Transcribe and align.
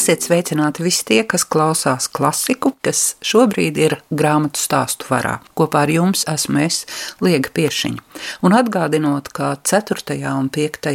Esiet 0.00 0.22
sveicināti 0.24 0.80
visi 0.80 1.02
tie, 1.04 1.18
kas 1.28 1.42
klausās 1.44 2.06
klasiku, 2.08 2.70
kas 2.80 3.18
šobrīd 3.20 3.76
ir 3.76 3.94
grāmatu 4.08 4.56
stāstu 4.56 5.04
varā. 5.10 5.34
Kopā 5.52 5.82
ar 5.84 5.90
jums 5.92 6.22
esmu 6.30 6.62
es, 6.64 6.78
Liega 7.20 7.50
Piešiņa. 7.52 8.00
Un 8.48 8.54
atgādinot, 8.56 9.28
ka 9.36 9.50
4. 9.60 10.16
un 10.30 10.48
5. 10.48 10.88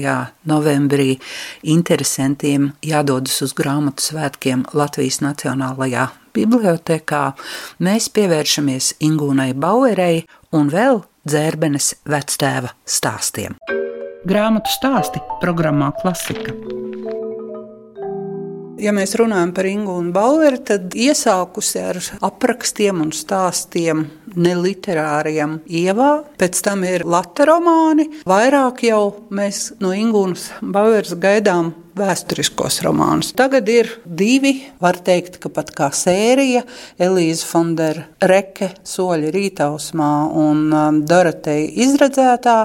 novembrī 0.49 1.19
interesantiem 1.61 2.71
jādodas 2.81 3.37
uz 3.45 3.53
grāmatu 3.53 4.07
svētkiem 4.07 4.65
Latvijas 4.73 5.21
Nacionālajā 5.21 6.07
bibliotekā, 6.33 7.25
mēs 7.85 8.09
pievēršamies 8.09 8.95
Ingūnai 9.05 9.51
Bauerei 9.53 10.23
un 10.49 10.73
vēl 10.73 11.03
dzērbenes 11.29 11.93
vectēva 12.09 12.73
stāstiem. 12.89 13.53
Grāmatu 14.25 14.73
stāsti 14.73 15.21
programmā 15.45 15.93
Klasika. 16.01 16.74
Ja 18.81 18.91
mēs 18.95 19.13
runājam 19.15 19.53
par 19.55 19.67
Ingu 19.69 19.93
un 20.01 20.09
Baueru, 20.15 20.59
tad 20.67 20.95
iesākusi 20.99 21.79
ar 21.79 21.99
aprakstiem 22.27 22.99
un 23.05 23.13
stāstiem 23.15 24.03
neliterāriem 24.35 25.61
ievā, 25.65 26.09
pēc 26.39 26.59
tam 26.65 26.83
ir 26.87 27.05
lata 27.07 27.47
romāni. 27.47 28.09
Vairāk 28.27 28.83
jau 28.89 29.01
mēs 29.31 29.69
no 29.79 29.93
Ingūnas 29.95 30.49
Baueras 30.59 31.15
gaidām 31.15 31.71
vēsturiskos 31.95 32.81
romānus. 32.85 33.31
Tagad 33.37 33.69
ir 33.71 33.89
divi, 34.05 34.53
var 34.83 34.97
teikt, 35.03 35.37
ka 35.43 35.49
pat 35.53 35.71
kā 35.75 35.89
sērija- 35.95 36.63
Elīze 37.05 37.45
Fondera 37.47 38.05
Reke, 38.21 38.71
Soļa 38.83 39.31
rītausmā 39.35 40.11
un 40.35 40.73
um, 40.73 41.01
Doroteja 41.07 41.69
izredzētā 41.85 42.57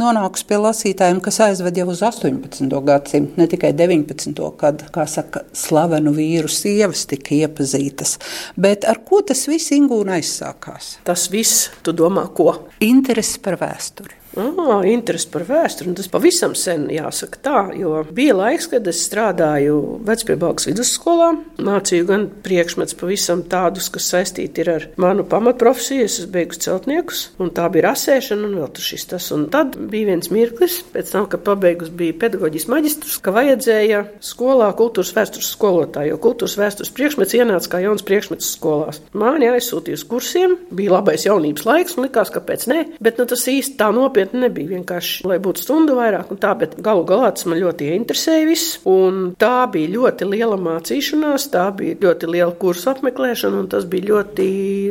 nonāks 0.00 0.46
pie 0.46 0.58
lasītājiem, 0.62 1.20
kas 1.22 1.40
aizved 1.46 1.78
jau 1.78 1.88
uz 1.92 2.02
18. 2.02 2.80
gadsimtu, 2.84 3.38
ne 3.38 3.46
tikai 3.46 3.72
19. 3.72 4.50
kad, 4.58 4.86
kā 4.94 5.06
saka, 5.06 5.44
slavenu 5.52 6.14
vīru 6.16 6.50
sievas 6.50 7.06
tika 7.06 7.36
iepazītas. 7.38 8.18
Bet 8.56 8.84
ar 8.84 9.02
ko 9.06 9.22
tas 9.22 9.46
viss 9.50 9.74
Ingūna 9.74 10.18
aizsākās? 10.18 10.96
Tas 11.06 11.28
viss, 11.30 11.70
tu 11.82 11.94
domā, 11.94 12.26
ko? 12.34 12.66
Interesi 12.80 13.38
par 13.42 13.60
vēsturi. 13.62 14.21
Oh, 14.38 14.80
interesi 14.88 15.28
par 15.32 15.44
vēsturi. 15.44 15.92
Tas 15.96 16.08
pavisam 16.12 16.54
sen 16.56 16.86
jāsaka 16.92 17.40
tā, 17.44 17.58
jo 17.76 18.00
bija 18.14 18.36
laiks, 18.36 18.68
kad 18.72 18.86
es 18.88 19.02
strādāju 19.04 19.98
Vecpiebalgas 20.08 20.68
vidusskolā. 20.70 21.32
Mācīju 21.62 22.06
gan 22.08 22.26
priekšmets 22.44 22.96
pavisam 22.98 23.42
tādus, 23.52 23.90
kas 23.92 24.08
saistīti 24.14 24.64
ar 24.72 24.88
manu 25.00 25.26
pamatprofesiju. 25.28 26.06
Es 26.08 26.18
esmu 26.22 26.32
beigus 26.36 26.62
celtniekus, 26.64 27.22
un 27.42 27.52
tā 27.52 27.68
bija 27.72 27.90
rasēšana 27.90 28.48
un 28.48 28.56
vēl 28.62 28.70
tur 28.72 28.86
šis 28.86 29.06
tas. 29.12 29.28
Un 29.36 29.48
tad 29.52 29.76
bija 29.76 30.12
viens 30.12 30.32
mirklis, 30.32 30.78
pēc 30.94 31.12
tam, 31.12 31.28
kad 31.32 31.44
pabeigus 31.44 31.92
bija 31.92 32.16
pedagoģijas 32.24 32.68
maģistrus, 32.72 33.18
ka 33.22 33.36
vajadzēja 33.36 34.04
skolā 34.24 34.70
kultūras 34.78 35.12
vēstures 35.16 35.52
skolotāju, 35.52 36.14
jo 36.14 36.22
kultūras 36.22 36.56
vēstures 36.60 36.94
priekšmets 36.96 37.36
ienāca 37.36 37.74
kā 37.74 37.82
jauns 37.84 38.06
priekšmets 38.08 38.48
skolās. 38.56 39.02
Mani 39.12 39.50
aizsūtīja 39.52 40.00
uz 40.00 40.06
kursiem, 40.08 40.56
bija 40.72 40.96
labais 40.96 41.28
jaunības 41.28 41.68
laiks, 41.68 41.98
un 41.98 42.06
likās, 42.06 42.32
kāpēc 42.32 42.68
ne, 42.72 42.82
bet 43.02 43.20
nu, 43.20 43.28
tas 43.28 43.44
īsti 43.50 43.76
tā 43.80 43.90
nopietni 43.94 44.21
nopietni 44.22 44.42
nebija. 44.46 44.70
Vienkārši, 44.72 45.26
lai 45.26 45.38
būtu 45.42 45.62
stundu 45.62 45.96
vairāk, 45.98 46.30
un 46.30 46.38
tā, 46.40 46.54
bet 46.58 46.76
galu 46.82 47.04
galā 47.04 47.32
tas 47.34 47.46
man 47.46 47.58
ļoti 47.60 47.90
ieinteresēja 47.92 48.46
viss. 48.46 48.78
Un 48.88 49.34
tā 49.38 49.66
bija 49.72 49.92
ļoti 49.92 50.28
liela 50.30 50.56
mācīšanās, 50.56 51.50
tā 51.52 51.70
bija 51.76 51.98
ļoti 52.00 52.30
liela 52.30 52.52
kursu 52.52 52.90
apmeklēšana, 52.92 53.58
un 53.62 53.68
tas 53.68 53.84
bija 53.84 54.12
ļoti 54.12 54.48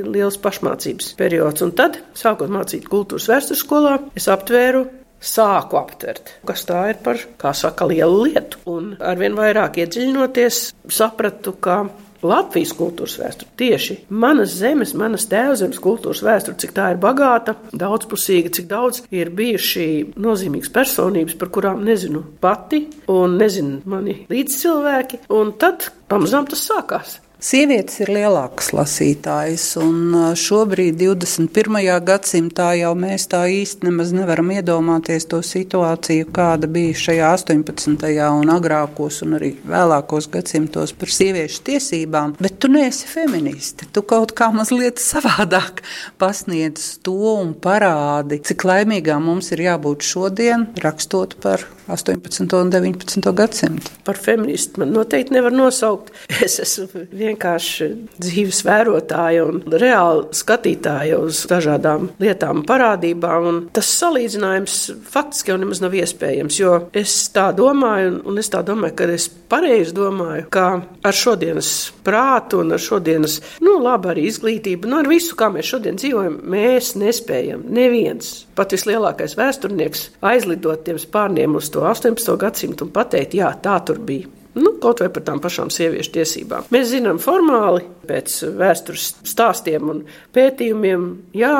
liels 0.07 0.37
pašmācības 0.41 1.13
periods. 1.17 1.61
Un 1.61 1.71
tad, 1.71 2.01
sākot 2.13 2.51
mācīt 2.51 2.89
kultūras 2.91 3.29
vēstures 3.31 3.63
skolā, 3.63 3.99
es 4.15 4.27
aptvēru 4.31 4.85
sāku 5.21 5.77
aptvert, 5.77 6.31
kas 6.49 6.65
tā 6.65 6.87
ir 6.91 7.01
par, 7.03 7.19
kā 7.37 7.53
saka, 7.53 7.85
lielu 7.85 8.25
lietu. 8.25 8.61
Un 8.71 8.95
arvien 8.97 9.37
vairāk 9.37 9.77
iedziļinoties, 9.83 10.63
sapratu, 10.89 11.53
ka 11.61 11.83
Latvijas 12.25 12.73
kultūras 12.77 13.17
vēsture. 13.21 13.49
Tieši 13.59 13.97
manas 14.09 14.53
zemes, 14.59 14.93
manas 14.97 15.27
tēvzemes 15.31 15.81
kultūras 15.81 16.21
vēsture, 16.25 16.57
cik 16.61 16.75
tā 16.77 16.91
ir 16.93 17.01
bagāta, 17.01 17.55
daudzpusīga, 17.73 18.53
cik 18.57 18.69
daudz 18.71 19.01
ir 19.13 19.33
bijuši 19.35 19.87
nozīmīgas 20.21 20.71
personības, 20.73 21.37
par 21.39 21.51
kurām 21.53 21.83
nezinu 21.87 22.23
pati 22.43 22.85
un 23.11 23.39
nezinu 23.41 23.81
mani 23.89 24.21
līdzcilvēki. 24.31 25.25
Un 25.33 25.55
tad 25.61 25.89
pamazām 26.11 26.49
tas 26.51 26.65
sākās. 26.69 27.19
Sievietes 27.41 27.95
ir 28.03 28.11
lielākas 28.13 28.67
lasītājas, 28.77 29.63
un 29.81 30.13
šobrīd, 30.37 30.99
21. 30.99 31.79
gadsimtā, 32.05 32.67
jau 32.77 32.91
mēs 32.93 33.25
tā 33.31 33.39
īsti 33.49 33.87
nemaz 33.87 34.11
nevaram 34.13 34.51
iedomāties 34.53 35.25
to 35.31 35.39
situāciju, 35.41 36.27
kāda 36.35 36.69
bija 36.69 36.99
šajā 37.01 37.31
18. 37.39 38.05
un 38.35 38.53
agrākos, 38.53 39.23
un 39.25 39.39
arī 39.39 39.55
vēlākos 39.65 40.29
gadsimtos 40.29 40.93
par 40.93 41.15
sieviešu 41.17 41.65
tiesībām. 41.71 42.37
Bet 42.37 42.61
tu 42.61 42.69
neesi 42.69 43.09
feministe. 43.09 43.89
Tu 43.89 44.05
kaut 44.05 44.35
kā 44.37 44.51
mazliet 44.53 45.01
savādāk 45.01 45.81
pasniedz 46.21 46.99
to 47.01 47.39
un 47.39 47.55
parādi, 47.57 48.37
cik 48.51 48.69
laimīgām 48.69 49.25
mums 49.31 49.49
ir 49.57 49.65
jābūt 49.65 50.05
šodien, 50.13 50.69
rakstot 50.85 51.39
par 51.41 51.65
18. 51.91 52.55
un 52.57 52.71
19. 52.71 53.33
gadsimtu. 53.35 53.91
Par 54.05 54.17
feministu 54.17 54.81
man 54.81 54.93
noteikti 54.95 55.35
nevar 55.35 55.53
nosaukt. 55.55 56.13
Es 56.45 56.57
esmu 56.63 57.05
vienkārši 57.15 57.87
dzīves 58.19 58.63
vērotāja 58.65 59.43
un 59.45 59.61
reāli 59.69 60.25
skatītāja 60.35 61.19
uz 61.21 61.43
dažādām 61.51 62.09
lietām, 62.21 62.63
parādībām. 62.67 63.67
Tas 63.75 63.91
salīdzinājums 63.99 64.77
faktiski 65.11 65.53
jau 65.53 65.59
nemaz 65.61 65.83
nav 65.83 65.95
iespējams, 65.97 66.57
jo 66.59 66.77
es 66.97 67.13
tā 67.35 67.51
domāju, 67.55 68.21
un 68.27 68.41
es 68.41 68.49
tā 68.51 68.63
domāju, 68.65 68.97
ka 68.97 69.09
es 69.13 69.27
pareizi 69.51 69.93
domāju, 69.95 70.47
ka 70.53 70.65
ar 71.03 71.17
šodienas 71.17 71.91
prātu 72.05 72.61
un 72.63 72.73
ar 72.75 72.81
šodienas, 72.81 73.37
nu, 73.65 73.77
labi, 73.83 74.11
arī 74.13 74.25
izglītību, 74.29 74.89
nu, 74.89 75.01
ar 75.03 75.09
visu, 75.11 75.35
kā 75.39 75.51
mēs 75.53 75.69
šodien 75.73 75.99
dzīvojam, 75.99 76.39
mēs 76.55 76.93
nespējam. 76.99 77.65
Neviens, 77.71 78.31
pat 78.57 78.73
vislielākais 78.75 79.35
vēsturnieks, 79.39 80.07
aizlidot 80.31 80.85
tiem 80.87 80.99
spārniem 81.01 81.59
uz 81.59 81.69
to 81.73 81.80
18. 81.89 82.37
gadsimtu 82.41 82.87
un 82.87 82.93
pateikt, 82.95 83.35
jā, 83.39 83.49
tā 83.63 83.79
tur 83.85 84.01
bija. 84.05 84.29
Nu, 84.51 84.73
kaut 84.83 84.99
vai 84.99 85.07
par 85.13 85.23
tām 85.23 85.39
pašām 85.39 85.69
sieviešu 85.71 86.11
tiesībām. 86.17 86.65
Mēs 86.75 86.89
zinām, 86.91 87.21
formāli 87.23 87.85
pēc 88.07 88.33
vēstures 88.59 89.05
stāstiem 89.31 89.93
un 89.93 90.01
pētījumiem, 90.35 91.05
jā, 91.39 91.55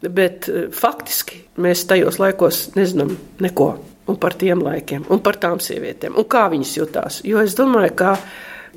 bet 0.00 0.48
eh, 0.48 0.70
faktiski 0.72 1.42
mēs 1.60 1.84
tajos 1.90 2.16
laikos 2.22 2.70
nezinām 2.78 3.12
neko 3.44 3.74
par 4.20 4.34
tiem 4.34 4.62
laikiem 4.64 5.04
un 5.12 5.20
par 5.22 5.36
tām 5.38 5.60
sievietēm 5.62 6.16
un 6.18 6.26
kā 6.26 6.48
viņas 6.50 6.72
jutās. 6.78 7.20
Jo 7.28 7.44
es 7.44 7.54
domāju, 7.58 7.92
ka 8.00 8.14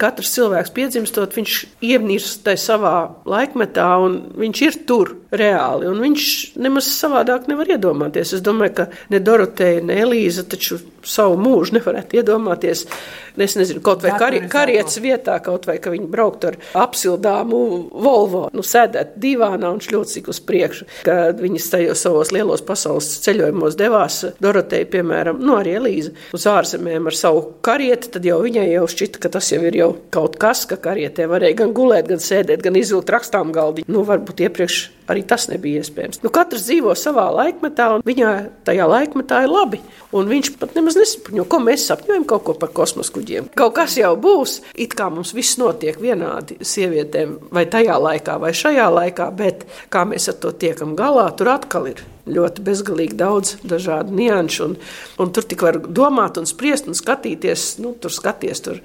katrs 0.02 0.34
cilvēks 0.36 0.74
piedzimstot, 0.76 1.36
viņš 1.38 1.58
ienīst 1.86 2.44
tajā 2.48 2.62
savā 2.62 2.96
laikmetā, 3.30 3.90
un 4.04 4.20
viņš 4.40 4.64
ir 4.68 4.80
tur 4.90 5.16
reāli. 5.34 5.90
Viņš 6.04 6.30
nemaz 6.62 6.90
savādāk 6.94 7.48
nevar 7.50 7.76
iedomāties. 7.76 8.36
Es 8.38 8.46
domāju, 8.46 8.76
ka 8.82 8.88
ne 9.14 9.22
Doroteja, 9.24 9.84
ne 9.86 9.98
Elīza 10.04 10.46
taču 10.50 10.80
savu 11.04 11.38
mūžu 11.42 11.78
nevarētu 11.78 12.20
iedomāties. 12.20 12.86
Es 13.34 13.56
nezinu, 13.58 13.82
kaut 13.82 14.04
vai 14.06 14.14
kari, 14.20 14.44
karietas 14.52 15.00
vietā, 15.02 15.40
kaut 15.44 15.66
vai 15.66 15.80
ka 15.82 15.90
viņi 15.94 16.06
brauktu 16.12 16.52
ar 16.52 16.58
apsildāmu 16.84 17.62
Volvo, 18.04 18.44
nu, 18.54 18.62
sēdēt 18.66 19.16
divānā 19.22 19.72
un 19.74 19.82
šļūcīgi 19.82 20.30
uz 20.30 20.42
priekšu. 20.46 20.88
Kad 21.08 21.42
viņas 21.42 21.70
tajos 21.74 22.04
savos 22.06 22.34
lielos 22.36 22.62
pasaules 22.66 23.10
ceļojumos 23.26 23.78
devās, 23.80 24.20
Doroteja, 24.44 24.86
piemēram, 24.94 25.42
nu, 25.42 25.58
arī 25.58 25.78
Elīza 25.80 26.14
uz 26.38 26.46
ārzemēm 26.50 27.10
ar 27.10 27.18
savu 27.18 27.42
karieti, 27.66 28.14
tad 28.14 28.30
jau 28.30 28.38
viņai 28.44 28.68
jau 28.70 28.86
šķita, 28.94 29.24
ka 29.24 29.34
tas 29.34 29.50
jau 29.54 29.64
ir 29.66 29.82
jau 29.84 29.92
kaut 30.14 30.40
kas, 30.42 30.66
ka 30.70 30.78
karietē 30.82 31.28
varēja 31.32 31.60
gan 31.64 31.74
gulēt, 31.76 32.08
gan 32.10 32.22
sēdēt, 32.24 32.64
gan 32.66 32.78
izvilkt 32.80 33.12
rakstām 33.14 33.54
galdi. 33.56 33.86
Nu, 33.92 34.04
varbūt 34.08 34.44
iepriekš 34.48 34.80
arī 35.12 35.24
tas 35.28 35.50
nebija 35.52 35.84
iespējams. 35.84 36.22
Nu, 36.24 36.32
katrs 36.34 36.66
dzīvo 36.68 36.96
savā 36.98 37.28
laikmetā, 37.36 37.90
un 37.98 38.06
viņā 38.08 38.32
tajā 38.68 38.88
laikmetā 38.90 39.44
ir 39.46 39.52
labi. 39.52 39.82
Un 40.16 40.30
viņš 40.30 40.54
pat 40.62 40.78
nemaz 40.78 40.98
nesapņo, 41.00 41.46
ko 41.50 41.60
mēs 41.64 41.88
sapņojam 41.90 42.28
kaut 42.30 42.46
ko 42.48 42.58
par 42.60 42.72
kosmosa 42.76 43.14
kuģiem. 43.16 43.52
Kaut 43.60 43.76
kas 43.78 43.98
jau 44.00 44.14
būs, 44.20 44.60
it 44.80 44.96
kā 44.98 45.10
mums 45.14 45.34
viss 45.36 45.60
notiek 45.62 46.00
vienādi 46.00 46.60
sievietēm, 46.64 47.38
vai 47.54 47.66
tajā 47.70 48.00
laikā, 48.08 48.40
vai 48.42 48.54
šajā 48.58 48.90
laikā, 48.94 49.30
bet 49.38 49.68
kā 49.94 50.06
mēs 50.08 50.30
ar 50.32 50.40
to 50.44 50.54
tiekam 50.56 50.98
galā, 51.00 51.30
tur 51.38 51.56
atkal 51.58 51.90
ir 51.92 52.04
ļoti 52.30 52.64
bezgalīgi 52.64 53.18
daudz 53.20 53.58
dažādu 53.68 54.16
nianšu. 54.16 54.70
Un, 54.70 54.78
un 55.20 55.34
tur 55.36 55.48
tik 55.48 55.66
var 55.66 55.80
domāt 55.84 56.40
un 56.40 56.48
spriest 56.48 56.88
un 56.88 56.98
skatīties, 56.98 57.78
nu, 57.84 57.94
tur 58.00 58.14
skaties, 58.14 58.64
tur 58.64 58.80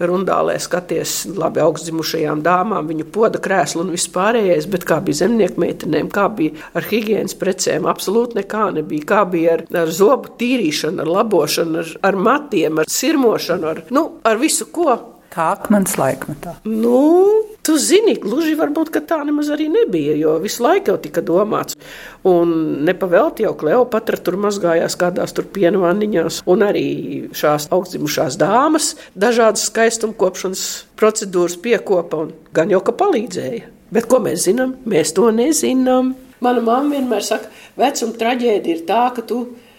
rundālē 0.00 0.56
skaties 0.60 1.26
labi 1.36 1.60
augstzimušajām 1.62 2.40
dāmām, 2.44 2.88
viņu 2.88 3.06
poda 3.12 3.40
krēslu 3.42 3.84
un 3.84 3.92
vispārējais, 3.94 4.68
bet 4.72 4.86
kā 4.88 5.00
bija 5.04 5.22
zemnieku 5.22 5.60
meitenēm, 5.60 6.08
kā 6.12 6.26
bija 6.32 6.56
ar 6.74 6.88
higiēnas 6.88 7.36
precēm, 7.40 7.88
absolūti 7.90 8.40
nekā 8.40 8.70
nebija. 8.80 9.06
Kā 9.10 9.22
bija 9.28 9.58
ar, 9.58 9.64
ar 9.84 9.92
zobu 9.94 10.32
tīrīšanu, 10.40 11.04
ar 11.04 11.14
labošanu, 11.20 11.80
ar, 11.82 11.94
ar 12.10 12.20
matiem, 12.28 12.80
ar 12.80 12.90
sirmošanu, 12.90 13.72
ar, 13.74 13.82
nu, 13.94 14.06
ar 14.24 14.40
visu 14.40 14.68
ko. 14.72 14.96
Kā 15.30 15.52
akmens 15.54 15.94
laikmetā? 16.00 16.58
Nu, 16.66 16.98
Tu 17.60 17.76
zini, 17.76 18.14
gluži 18.16 18.54
varbūt 18.56 18.88
tā 19.04 19.18
nemaz 19.26 19.50
arī 19.52 19.66
nebija, 19.68 20.14
jo 20.16 20.38
visu 20.40 20.62
laiku 20.64 20.94
jau 20.94 20.96
tika 21.02 21.20
domāts. 21.20 21.76
Un 22.24 22.80
nepavēlti 22.88 23.44
jau 23.44 23.52
Kleopatra 23.60 24.16
tur 24.16 24.38
mazgājās 24.40 24.96
kādās 24.96 25.36
tur 25.36 25.44
piena 25.44 25.82
vanniņās, 25.82 26.40
un 26.48 26.64
arī 26.64 26.86
šās 27.36 27.68
augstzimušās 27.70 28.40
dāmas 28.40 28.94
dažādas 29.12 29.68
skaistumkopšanas 29.68 30.64
procedūras 30.96 31.58
piekopa, 31.60 32.24
un 32.24 32.32
gan 32.56 32.72
jau 32.72 32.80
ka 32.82 32.96
palīdzēja. 32.96 33.68
Bet 33.92 34.08
ko 34.08 34.22
mēs 34.24 34.48
zinām? 34.48 34.78
Mēs 34.88 35.12
to 35.14 35.28
nezinām. 35.34 36.14
Mana 36.40 36.64
mamma 36.64 36.96
vienmēr 36.96 37.26
saka, 37.26 37.52
vecuma 37.76 38.16
traģēdija 38.16 38.78
ir 38.78 38.86
tā, 38.88 39.04
ka 39.12 39.22
tu 39.26 39.44
esi 39.44 39.69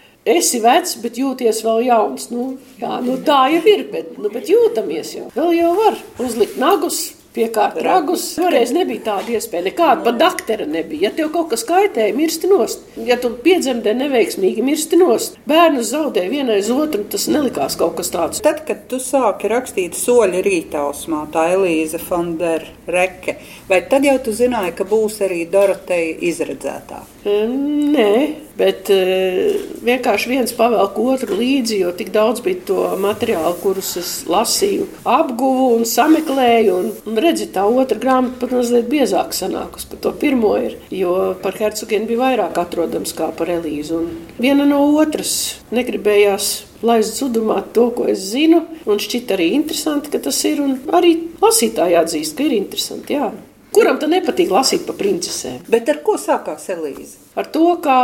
vecs, 0.62 0.96
bet 1.02 1.18
jūties 1.18 1.62
vēl 1.66 1.86
jauns. 1.88 2.28
Nu, 2.30 2.52
jā, 2.78 3.00
nu 3.02 3.16
tā 3.26 3.40
jau 3.54 3.62
ir, 3.66 3.86
bet, 3.90 4.14
nu, 4.18 4.30
bet 4.32 4.50
jūtamies 4.50 5.16
jau. 5.16 5.26
Vēl 5.34 5.56
jau 5.58 5.72
var 5.78 5.98
uzlikt 6.22 6.60
nagus, 6.62 7.00
piekārt 7.34 7.78
ragus. 7.84 8.24
Toreiz 8.36 8.72
nebija 8.74 9.06
tāda 9.08 9.36
iespēja. 9.36 9.66
Nekāda 9.68 10.06
pat 10.06 10.18
daktera 10.20 10.66
nebija. 10.68 11.08
Ja 11.08 11.12
tev 11.16 11.32
kaut 11.34 11.50
kas 11.52 11.64
kaitēja, 11.68 12.14
mirsti 12.16 12.50
nost. 12.50 12.84
Ja 13.08 13.16
tu 13.20 13.32
piedzemdē 13.44 13.94
neveiksmīgi, 13.98 14.64
mirsti 14.64 15.00
nost. 15.00 15.38
Bērnu 15.48 15.84
zaudē 15.86 16.26
vienai 16.32 16.60
uz 16.62 16.70
otru, 16.74 17.04
tas 17.08 17.28
nelikās 17.32 17.78
kaut 17.80 17.96
kas 18.00 18.12
tāds. 18.14 18.42
Tad, 18.44 18.64
kad 18.68 18.86
tu 18.90 19.00
sāki 19.02 19.50
rakstīt 19.52 19.96
soļu 19.98 20.42
rītausmā, 20.44 21.24
tā 21.32 21.48
Elīza 21.56 22.00
Fondera 22.02 22.68
Reke, 22.86 23.38
vai 23.68 23.82
tad 23.88 24.06
jau 24.06 24.18
tu 24.22 24.34
zināji, 24.36 24.76
ka 24.78 24.86
būs 24.88 25.20
arī 25.24 25.44
Doroteja 25.50 26.18
izredzētā? 26.28 27.02
Nē, 27.22 28.14
bet 28.58 28.88
vienkārši 28.90 30.30
viens 30.32 30.54
pavelk 30.56 30.96
otru 30.98 31.36
līdzi, 31.38 31.78
jo 31.84 31.92
tik 31.94 32.10
daudz 32.14 32.42
bija 32.42 32.64
to 32.66 32.86
materiālu, 33.00 33.54
kurus 33.62 33.92
es 34.00 34.10
lasīju, 34.30 34.88
apguvu 35.06 35.68
un 35.76 35.86
sameklēju. 35.88 36.78
Un 36.82 37.20
redzi, 37.24 37.48
tā 37.54 37.64
otra 37.68 37.98
grāmata 38.00 38.40
pat 38.42 38.54
mazliet 38.56 38.88
biezāk 38.90 39.36
sanākusi 39.36 39.88
par 39.92 40.02
to 40.04 40.12
pirmo 40.22 40.52
ir, 40.60 40.76
jo 40.92 41.14
par 41.42 41.56
hercogiem 41.58 42.08
bija 42.08 42.22
vairāk 42.24 42.58
atrodams 42.62 43.14
kā 43.18 43.30
par 43.38 43.52
Elīzu. 43.54 44.02
Un 44.02 44.42
viena 44.42 44.66
no 44.68 44.82
otras 45.00 45.36
negribējās 45.74 46.50
laist 46.82 47.20
zudumā 47.20 47.60
to, 47.74 47.88
ko 47.96 48.08
es 48.10 48.26
zinu, 48.32 48.64
un 48.86 49.00
šķiet 49.02 49.32
arī 49.36 49.52
interesanti, 49.56 50.12
ka 50.12 50.20
tas 50.22 50.42
ir, 50.48 50.60
un 50.64 50.76
arī 50.94 51.14
lasītāji 51.42 51.98
atzīst, 52.02 52.36
ka 52.36 52.46
ir 52.46 52.58
interesanti, 52.58 53.18
jā. 53.18 53.32
Kuram 53.72 53.96
tad 53.96 54.12
nepatīk 54.12 54.50
lasīt 54.52 54.82
par 54.84 54.98
princesēm? 54.98 55.62
Bet 55.72 55.88
ar 55.88 56.02
ko 56.04 56.18
sākās 56.20 56.66
Elīze? 56.74 57.16
Ar 57.40 57.46
to, 57.48 57.70
ka 57.80 57.94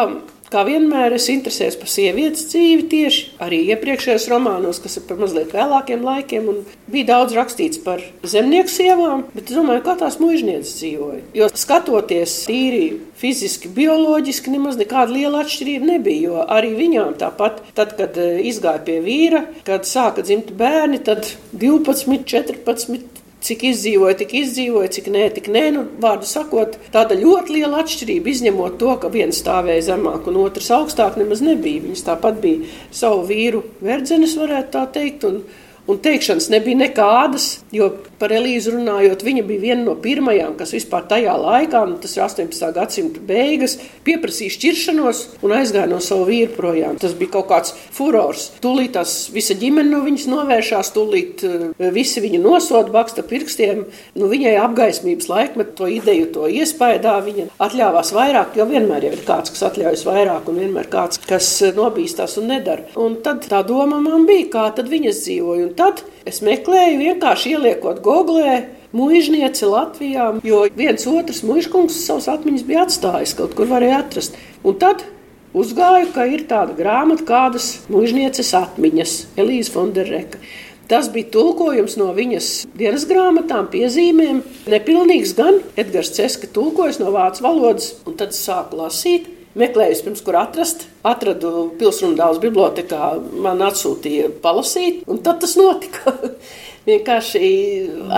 Kā 0.49 0.63
vienmēr 0.65 1.13
es 1.13 1.27
interesējos 1.29 1.77
par 1.77 1.91
sievietes 1.93 2.47
dzīvi, 2.49 2.87
tieši 2.89 3.25
arī 3.45 3.59
iepriekšējos 3.75 4.29
romānos, 4.33 4.79
kas 4.81 4.97
ir 4.97 5.05
par 5.05 5.19
mazliet 5.21 5.53
vēlākiem 5.53 6.07
laikiem. 6.07 6.49
Bija 6.89 7.11
daudz 7.11 7.37
rakstīts 7.37 7.83
par 7.85 8.01
zemnieku 8.25 8.73
sievām, 8.73 9.27
bet 9.35 9.53
es 9.53 9.59
domāju, 9.59 9.85
kā 9.85 9.99
tās 10.01 10.17
mūžnieces 10.23 10.73
dzīvoja. 10.81 11.21
Jo 11.37 11.51
skatoties 11.53 12.39
tīri 12.49 12.83
fiziski, 13.21 13.69
bioloģiski, 13.77 14.55
nemaz 14.55 14.81
nekāda 14.81 15.13
liela 15.13 15.45
atšķirība 15.45 15.93
nebija. 15.93 16.25
Jo 16.31 16.49
arī 16.57 16.73
viņām 16.79 17.19
tāpat, 17.21 17.61
tad, 17.77 17.93
kad 18.01 18.17
eh, 18.17 18.41
izgāja 18.49 18.81
pie 18.89 18.99
vīra, 19.05 19.45
kad 19.69 19.85
sāka 19.89 20.25
dzimt 20.25 20.55
bērni, 20.57 21.03
tad 21.05 21.29
12, 21.53 22.25
14 22.25 23.19
Cik 23.49 23.63
izdzīvoja, 23.71 24.17
tik 24.21 24.35
izdzīvoja, 24.43 24.91
cik 24.93 25.07
nē, 25.15 25.23
tik 25.39 25.47
nē. 25.53 25.63
Nu, 25.73 25.85
vārdu 26.03 26.29
sakot, 26.29 26.75
tāda 26.93 27.17
ļoti 27.17 27.55
liela 27.55 27.81
atšķirība, 27.81 28.29
izņemot 28.29 28.77
to, 28.81 28.91
ka 29.01 29.09
viens 29.15 29.39
stāvēja 29.41 29.87
zemāk 29.93 30.29
un 30.29 30.37
otrs 30.43 30.69
augstāk, 30.77 31.17
nemaz 31.17 31.41
nebija. 31.45 31.87
Viņas 31.87 32.05
tāpat 32.11 32.43
bija 32.43 32.69
savu 32.93 33.25
vīru 33.31 33.63
verdzenes, 33.81 34.37
varētu 34.37 34.75
tā 34.75 34.85
teikt. 34.99 35.25
Un, 35.31 35.41
un 35.89 35.99
teikšanas 36.05 36.51
nebija 36.53 36.83
nekādas, 36.85 37.49
jo 37.73 37.89
par 38.19 38.33
Elīzu 38.35 38.75
runājot, 38.75 39.23
viņa 39.25 39.45
bija 39.47 39.63
viena 39.63 39.85
no 39.87 39.95
pirmajām, 40.03 40.57
kas 40.59 40.75
vispār 40.75 41.07
tajā 41.09 41.35
laikā, 41.39 41.85
nu, 41.89 41.99
tas 42.03 42.17
ir 42.17 42.25
18. 42.27 42.73
gadsimta 42.77 43.23
beigas, 43.25 43.79
pieprasīja 44.07 44.55
šķiršanos 44.57 45.23
un 45.47 45.55
aizgāja 45.57 45.89
no 45.91 46.01
savu 46.05 46.27
vīru 46.29 46.53
projām. 46.57 46.99
Tas 47.01 47.15
bija 47.19 47.37
kaut 47.39 47.49
kāds 47.53 47.75
furors. 47.95 48.51
Tūlīt 48.65 48.97
tas 48.99 49.15
visa 49.33 49.57
ģimene 49.59 49.93
no 49.93 50.03
viņas 50.05 50.27
novēršās, 50.33 50.93
tūlīt 50.97 51.45
eh, 51.47 51.89
visi 51.95 52.23
viņu 52.25 52.43
nosoda 52.43 52.93
baksta 52.95 53.25
pirkstiem. 53.27 53.85
Nu, 54.19 54.29
viņai 54.31 54.57
apgaismības 54.61 55.31
laikmetu 55.31 55.77
to 55.79 55.91
ideju, 55.99 56.29
to 56.35 56.51
iespējā 56.51 57.17
viņa 57.25 57.49
atļāvās 57.63 58.13
vairāk, 58.17 58.59
jo 58.59 58.67
vienmēr 58.69 59.09
ir 59.09 59.23
kāds, 59.29 59.55
kas 59.55 59.69
atļaujas 59.71 60.05
vairāk 60.09 60.51
un 60.51 60.61
vienmēr 60.65 60.91
kāds, 60.91 61.23
kas 61.29 61.51
nobīstās 61.77 62.37
un 62.43 62.51
nedara. 62.53 62.89
Un 62.99 63.19
tad 63.25 63.47
tā 63.49 63.63
doma 63.67 64.01
man 64.03 64.27
bija, 64.29 64.49
kā 64.53 64.67
tad 64.77 64.91
viņas 64.91 65.23
dzīvoja 65.25 65.71
tad 65.79 66.03
es 66.29 66.43
meklēju, 66.45 66.99
vienkārši 67.05 67.55
ieliekot 67.57 68.03
googlē. 68.05 68.59
Mūžniece 68.97 69.69
Latvijā, 69.69 70.31
jo 70.49 70.63
viens 70.77 71.05
otrs 71.11 71.43
mūžkungs 71.45 71.99
savus 72.07 72.29
atmiņas 72.33 72.65
bija 72.65 72.87
atstājis, 72.87 73.35
kaut 73.37 73.53
kur 73.57 73.69
varēja 73.69 73.99
atrast. 74.01 74.39
Un 74.65 74.79
tad 74.81 75.05
uzgāju, 75.53 76.09
ka 76.15 76.25
ir 76.29 76.47
tāda 76.49 76.73
grāmata, 76.79 77.27
kādas 77.29 77.69
mūžnieces 77.93 78.55
atmiņas, 78.57 79.19
Elīze 79.37 79.75
Fondereka. 79.75 80.41
Tas 80.89 81.11
bija 81.13 81.29
tulkojums 81.35 81.99
no 82.01 82.09
viņas 82.17 82.53
dienas 82.81 83.05
grāmatām, 83.11 83.69
piezīmēm. 83.69 84.41
Nepilnīgs 84.73 85.35
gan 85.37 85.61
Edgars 85.77 86.15
Ceska 86.17 86.49
tulkojis 86.49 86.97
no 87.03 87.13
vācu 87.13 87.45
valodas, 87.45 87.93
un 88.09 88.17
tad 88.17 88.33
sāku 88.33 88.81
lasīt 88.81 89.29
meklēju, 89.59 89.99
pirms 90.07 90.23
kur 90.25 90.39
atrast. 90.41 90.87
Atradu 91.07 91.69
Pilsrundāles 91.81 92.41
bibliotekā, 92.43 93.13
man 93.45 93.63
atsūtīja 93.67 94.33
palasīt, 94.45 95.03
un 95.11 95.21
tad 95.25 95.43
tas 95.45 95.57
notika. 95.59 96.15
Vienkārši 96.89 97.49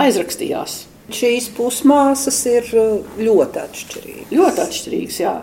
aizrakstījās. 0.05 0.77
Šīs 1.11 1.49
pusmāsas 1.57 2.37
ir 2.47 2.69
uh, 2.77 3.15
ļoti 3.19 3.59
atšķirīgas. 3.65 4.29
Ļoti 4.31 4.63
atšķirīgas, 4.63 5.17
jā. 5.19 5.35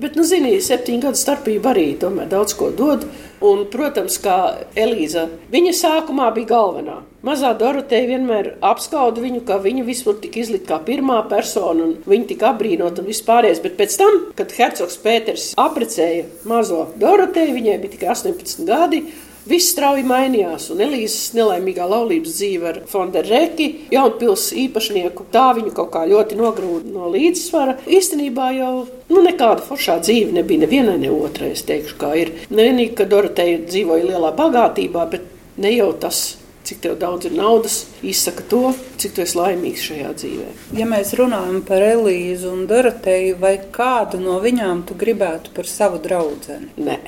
Bet, 0.00 0.14
nu, 0.16 0.24
zini, 0.24 0.54
septiņu 0.64 1.02
gadu 1.02 1.20
starpība 1.20 1.74
arī 1.74 1.90
daudz 2.00 2.54
ko 2.56 2.70
dod. 2.72 3.04
Un, 3.44 3.66
protams, 3.72 4.16
kā 4.22 4.38
Elīza, 4.78 5.26
viņa 5.52 5.74
sākumā 5.76 6.30
bija 6.36 6.54
galvenā. 6.54 7.00
Mazā 7.20 7.50
Doroteja 7.52 8.06
vienmēr 8.08 8.54
apskauda 8.64 9.20
viņu, 9.20 9.42
ka 9.44 9.58
viņa 9.60 9.82
visur 9.84 10.14
tika 10.22 10.40
izlikta 10.40 10.70
kā 10.70 10.84
pirmā 10.86 11.18
persona, 11.28 11.84
un 11.84 11.98
viņa 12.08 12.28
tika 12.30 12.54
apbrīnota 12.54 13.02
un 13.02 13.10
vispārējais. 13.10 13.60
Bet 13.60 13.76
pēc 13.76 13.96
tam, 14.00 14.16
kad 14.38 14.54
hercogs 14.56 14.96
Pēters 15.02 15.50
apprecēja 15.60 16.30
mazo 16.48 16.86
Doroteju, 17.02 17.58
viņai 17.58 17.76
bija 17.82 17.92
tikai 17.92 18.08
18 18.14 18.64
gadi. 18.64 19.02
Viss 19.50 19.74
strauji 19.74 20.06
mainījās, 20.08 20.70
un 20.72 20.80
Elīzes 20.84 21.34
nelaimīgā 21.36 21.84
laulības 21.88 22.38
dzīve 22.38 22.68
ar 22.70 22.80
Fondereki, 22.88 23.68
jaunpils 23.92 24.50
īpašnieku, 24.64 25.28
tā 25.32 25.46
viņu 25.56 25.74
kaut 25.76 25.92
kā 25.92 26.06
ļoti 26.08 26.40
nogrūda 26.40 26.92
no 26.92 27.12
līdzsvara. 27.12 27.78
Īstenībā 28.00 28.50
jau 28.56 28.74
nu, 29.12 29.22
nekāda 29.28 29.64
foršā 29.68 30.00
dzīve 30.04 30.36
nebija 30.40 30.64
nevienai, 30.64 30.96
ne 31.04 31.12
otrai, 31.12 31.52
es 31.56 31.68
teikšu, 31.68 32.00
kā 32.00 32.14
ir. 32.20 32.36
Nevienīgi, 32.48 32.96
ka 32.96 33.08
Doroteja 33.12 33.64
dzīvoja 33.66 34.12
lielā 34.12 34.36
bagātībā, 34.40 35.08
bet 35.16 35.58
ne 35.60 35.72
jau 35.76 35.92
tas 36.00 36.39
cik 36.70 36.86
daudz 37.00 37.26
ir 37.26 37.34
naudas, 37.34 37.80
izsaka 38.06 38.44
to, 38.50 38.74
cik 39.00 39.16
tu 39.16 39.24
esi 39.24 39.38
laimīgs 39.38 39.88
šajā 39.90 40.12
dzīvē. 40.22 40.50
Ja 40.78 40.86
mēs 40.88 41.12
runājam 41.18 41.60
par 41.66 41.82
Elīzu 41.82 42.52
un 42.54 42.68
Doroteju, 42.70 43.40
vai 43.42 43.56
kādu 43.74 44.22
no 44.22 44.38
viņām 44.42 44.86
tu 44.88 44.94
gribētu 44.98 45.52
par 45.56 45.68
savu 45.68 45.98
draugu? 46.02 46.60
Nē. 46.78 47.00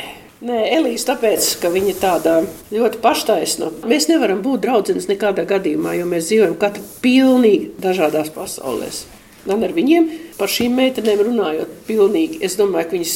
Nē, 0.43 0.59
Elīze, 0.75 1.05
tāpēc, 1.07 1.53
ka 1.63 1.71
viņa 1.71 1.93
ir 1.93 1.99
tāda 2.03 2.33
ļoti 2.75 2.99
paštaisna. 3.05 3.69
Mēs 3.87 4.09
nevaram 4.11 4.41
būt 4.43 4.65
draudzenes 4.65 5.07
nekādā 5.07 5.45
gadījumā, 5.47 5.93
jo 5.95 6.09
mēs 6.11 6.27
dzīvojam 6.27 6.57
katra 6.59 6.83
pilnīgi 7.05 7.69
dažādās 7.85 8.33
pasaulēs. 8.35 9.05
Gan 9.47 9.63
ar 9.63 9.75
viņiem, 9.77 10.09
par 10.41 10.51
šīm 10.51 10.75
meitenēm 10.79 11.23
runājot, 11.29 11.77
pilnīgi. 11.87 12.41
Es 12.43 12.59
domāju, 12.59 12.89
ka 12.91 12.97
viņas 12.99 13.15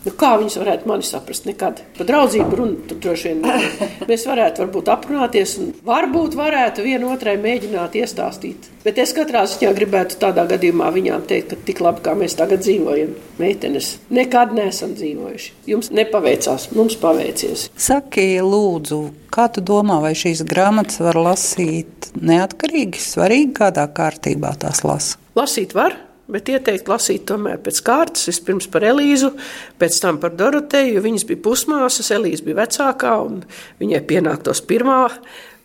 Nu, 0.00 0.12
kā 0.16 0.32
viņas 0.40 0.56
varētu 0.62 0.88
mani 0.88 1.04
saprast? 1.04 1.44
Nekad. 1.48 1.82
Par 1.98 2.08
draudzību 2.08 2.56
runa 2.56 2.88
tur 2.88 3.00
droši 3.04 3.32
vien 3.34 3.42
mēs 4.10 4.24
varētu 4.28 4.64
varbūt 4.64 4.88
aprunāties 4.92 5.56
un 5.60 5.72
varbūt 5.84 6.36
varētu 6.38 6.84
vienu 6.86 7.10
otrai 7.12 7.36
mēģināt 7.40 7.98
iestāstīt. 8.00 8.70
Bet 8.80 8.96
es 9.02 9.12
katrā 9.16 9.44
ziņā 9.50 9.74
gribētu 9.76 10.16
tādā 10.22 10.46
gadījumā 10.48 10.88
viņām 10.94 11.26
teikt, 11.28 11.52
ka 11.52 11.68
tik 11.68 11.82
labi 11.84 12.04
kā 12.06 12.14
mēs 12.16 12.38
tagad 12.38 12.64
dzīvojam, 12.64 13.12
meitenes, 13.40 13.92
nekad 14.08 14.54
neesam 14.56 14.96
dzīvojuši. 14.96 15.52
Jums 15.68 15.92
nepaveicās, 15.92 16.70
mums 16.76 16.96
paveicies. 17.00 17.68
Saki, 17.76 18.30
lūdzu, 18.40 19.02
kā 19.34 19.50
tu 19.52 19.60
domā, 19.60 20.00
vai 20.00 20.14
šīs 20.16 20.46
grāmatas 20.48 21.02
var 21.04 21.20
lasīt 21.28 22.08
neatkarīgi, 22.16 23.04
svarīgi 23.04 23.52
kādā 23.60 23.84
kārtībā 23.92 24.56
tās 24.64 24.80
lasa? 24.88 25.20
Lasīt 25.36 25.76
var, 25.76 25.98
Bet 26.30 26.50
ieteikt 26.52 26.90
lasīt 26.90 27.26
tomēr 27.28 27.60
pēc 27.64 27.80
kārtas. 27.86 28.28
Vispirms 28.30 28.68
par 28.70 28.86
Elīzu, 28.86 29.32
pēc 29.80 30.00
tam 30.02 30.20
par 30.22 30.34
Doroteju, 30.38 30.96
jo 30.96 31.04
viņas 31.04 31.26
bija 31.28 31.44
pusmāsas, 31.44 32.12
Elīze 32.14 32.46
bija 32.46 32.62
vecākā 32.62 33.14
un 33.26 33.40
viņai 33.80 34.02
pienāktos 34.10 34.62
pirmā 34.68 35.00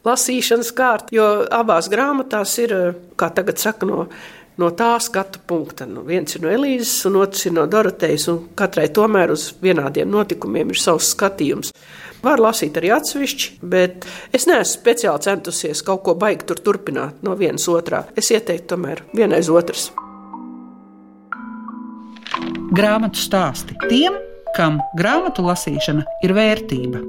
lasīšanas 0.06 0.72
kārta. 0.78 1.14
Jo 1.16 1.28
abās 1.54 1.90
grāmatās 1.92 2.58
ir, 2.64 2.76
kā 3.20 3.30
tagad 3.36 3.62
saka, 3.62 3.90
no, 3.90 4.08
no 4.62 4.72
tā 4.78 4.94
skatu 5.04 5.42
punkta. 5.48 5.88
Nu, 5.90 6.06
viens 6.08 6.38
ir 6.38 6.46
no 6.46 6.54
Elīzes, 6.54 6.98
un 7.10 7.20
otrs 7.22 7.46
ir 7.50 7.56
no 7.58 7.68
Dorotejas, 7.70 8.30
un 8.32 8.42
katrai 8.58 8.88
tomēr 8.96 9.36
uz 9.36 9.52
vienādiem 9.62 10.10
notikumiem 10.12 10.74
ir 10.74 10.82
savs 10.82 11.12
skatījums. 11.16 11.74
Var 12.26 12.42
lasīt 12.42 12.78
arī 12.80 12.90
atsevišķi, 12.96 13.52
bet 13.70 14.08
es 14.34 14.48
neesmu 14.50 14.80
speciāli 14.80 15.28
centusies 15.28 15.84
kaut 15.86 16.02
ko 16.08 16.16
baigt 16.18 16.48
tur 16.50 16.64
turpināt 16.64 17.22
no 17.26 17.38
vienas 17.38 17.68
otrā. 17.70 18.08
Es 18.18 18.34
ieteiktu 18.34 18.74
tomēr 18.74 19.06
vienais 19.14 19.52
otrs. 19.54 19.92
Grāmatu 22.76 23.22
stāsti 23.24 23.76
tiem, 23.88 24.18
kam 24.56 24.82
grāmatu 25.00 25.46
lasīšana 25.46 26.02
ir 26.28 26.34
vērtība. 26.36 27.00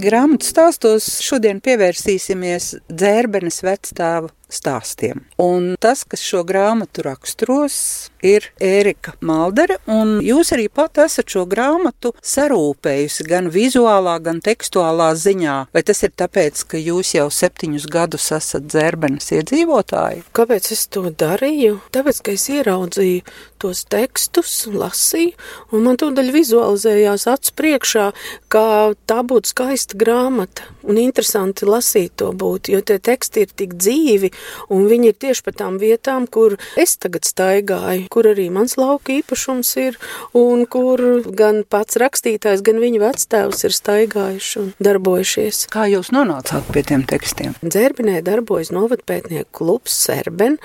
Grāmatu 0.00 0.48
stāstos 0.48 1.08
šodien 1.26 1.60
pievērsīsimies 1.60 2.70
dzērbenes 2.88 3.60
vecstāvu 3.66 4.30
stāstiem. 4.52 5.24
Un 5.42 5.74
tas, 5.80 6.04
kas 6.08 6.24
šo 6.24 6.44
grāmatu 6.48 7.04
raksturos, 7.06 8.10
ir 8.24 8.48
Ērika 8.62 9.14
Maldere. 9.24 9.78
Jūs 10.24 10.52
arī 10.56 10.68
pat 10.72 10.98
esat 11.04 11.30
šo 11.30 11.44
grāmatu 11.50 12.12
sarūpējusi 12.24 13.26
gan 13.28 13.50
vizuālā, 13.54 14.18
gan 14.24 14.40
tekstuālā 14.44 15.10
ziņā. 15.18 15.56
Vai 15.74 15.82
tas 15.86 16.02
ir 16.06 16.14
tāpēc, 16.18 16.64
ka 16.70 16.80
jūs 16.80 17.14
jau 17.16 17.28
septiņus 17.32 17.86
gadus 17.92 18.30
esat 18.34 18.66
dzērbenes 18.68 19.30
iedzīvotāji? 19.38 20.24
Kāpēc 20.36 20.72
es 20.74 20.86
to 20.92 21.08
darīju? 21.10 21.78
Tāpēc, 21.94 22.22
ka 22.24 22.34
es 22.34 22.48
ieraudzīju 22.52 23.22
tos 23.62 23.84
tekstus, 23.90 24.66
lasīju, 24.70 25.34
un 25.74 25.86
man 25.86 25.98
tūdaļ 25.98 26.32
vizualizējās 26.34 27.26
acu 27.30 27.54
priekšā, 27.58 28.08
kā 28.52 28.66
tā 29.10 29.20
būtu 29.26 29.52
skaista 29.52 29.98
grāmata. 29.98 30.66
Un 30.88 31.00
interesanti 31.00 31.66
lasīt 31.68 32.14
to 32.22 32.30
būtu, 32.32 32.72
jo 32.72 32.82
tie 32.86 32.98
teksti 33.02 33.44
ir 33.44 33.54
tik 33.58 33.74
dzīvi, 33.76 34.30
un 34.72 34.86
viņi 34.90 35.12
ir 35.12 35.18
tieši 35.26 35.44
pa 35.46 35.54
tām 35.62 35.78
vietām, 35.80 36.26
kur 36.30 36.56
es 36.78 36.96
tagad 37.00 37.26
staigāju, 37.28 38.08
kur 38.12 38.28
arī 38.30 38.48
mans 38.54 38.76
lauka 38.80 39.14
īpašums 39.18 39.72
ir, 39.82 39.98
un 40.38 40.64
kur 40.70 41.02
gan 41.38 41.62
pats 41.68 41.98
rakstītājs, 42.00 42.64
gan 42.66 42.80
viņa 42.82 43.02
vectēvs 43.02 43.64
ir 43.68 43.76
staigājuši 43.76 44.60
un 44.62 44.70
darbojušies. 44.82 45.64
Kā 45.72 45.88
jūs 45.90 46.12
nonācāt 46.14 46.68
pie 46.74 46.84
tiem 46.86 47.04
tekstiem? 47.08 47.56
Dzērbinē 47.62 48.20
darbojas 48.26 48.72
novadpētnieku 48.74 49.50
klubs 49.58 49.96
Serben, 49.98 50.58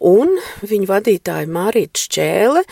un 0.00 0.36
viņa 0.66 0.90
vadītāja 0.90 1.50
Mārīta 1.50 2.04
Šķēle 2.04 2.64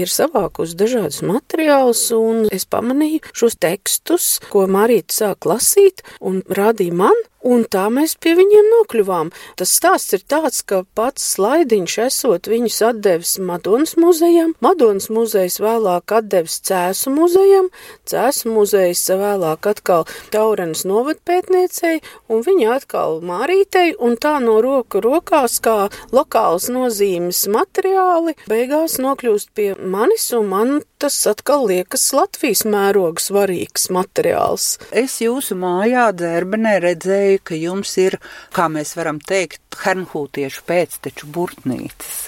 ir 0.00 0.10
savākus 0.10 0.76
dažādus 0.78 1.22
materiālus, 1.26 2.06
un 2.16 2.46
es 2.54 2.66
pamanīju 2.70 3.34
šos 3.34 3.58
tekstus, 3.62 4.38
ko 4.52 4.66
Mārīta 4.70 5.14
sāk 5.14 5.48
lasīt, 5.48 6.04
un 6.20 6.42
rādīja 6.48 6.96
man, 7.04 7.24
Un 7.44 7.66
tā 7.68 7.82
mēs 7.92 8.14
pie 8.24 8.32
viņiem 8.38 8.70
nokļuvām. 8.72 9.30
Tas 9.60 9.74
stāsts 9.76 10.16
ir 10.16 10.22
tāds, 10.32 10.62
ka 10.64 10.78
pats 10.96 11.26
slaidiņš 11.34 11.96
esot 12.06 12.48
viņus 12.48 12.78
atdevis 12.88 13.34
Madonas 13.36 13.98
muzejam, 14.00 14.54
Madonas 14.64 15.10
muzejs 15.12 15.58
vēlāk 15.60 16.14
atdevis 16.18 16.56
Cēsu 16.64 17.12
muzejam, 17.12 17.68
Cēsu 18.08 18.48
muzejs 18.54 19.04
vēlāk 19.20 19.68
atkal 19.74 20.06
Taurenas 20.32 20.86
novadpētniecei, 20.88 22.00
un 22.32 22.40
viņa 22.48 22.78
atkal 22.78 23.20
Mārītei, 23.20 23.92
un 24.00 24.16
tā 24.16 24.38
no 24.40 24.56
roku 24.64 25.04
rokās 25.04 25.60
kā 25.64 25.90
lokāls 26.16 26.70
nozīmes 26.72 27.44
materiāli 27.52 28.38
beigās 28.48 28.96
nokļūst 29.04 29.52
pie 29.52 29.74
manis, 29.76 30.30
un 30.32 30.48
man 30.48 30.74
tas 30.98 31.16
atkal 31.28 31.66
liekas 31.68 32.06
Latvijas 32.16 32.64
mēroga 32.68 33.22
svarīgs 33.22 33.88
materiāls. 33.94 34.66
Es 34.90 35.18
jūsu 35.22 35.56
mājā 35.58 36.08
dzērbenē 36.16 36.78
redzēju 36.84 37.42
ka 37.44 37.58
jums 37.58 37.96
ir, 38.00 38.18
kā 38.54 38.68
mēs 38.72 38.94
varam 38.98 39.20
teikt, 39.22 39.60
hernhūtiešu 39.84 40.64
pēcteču 40.68 41.28
burtnīcas. 41.34 42.18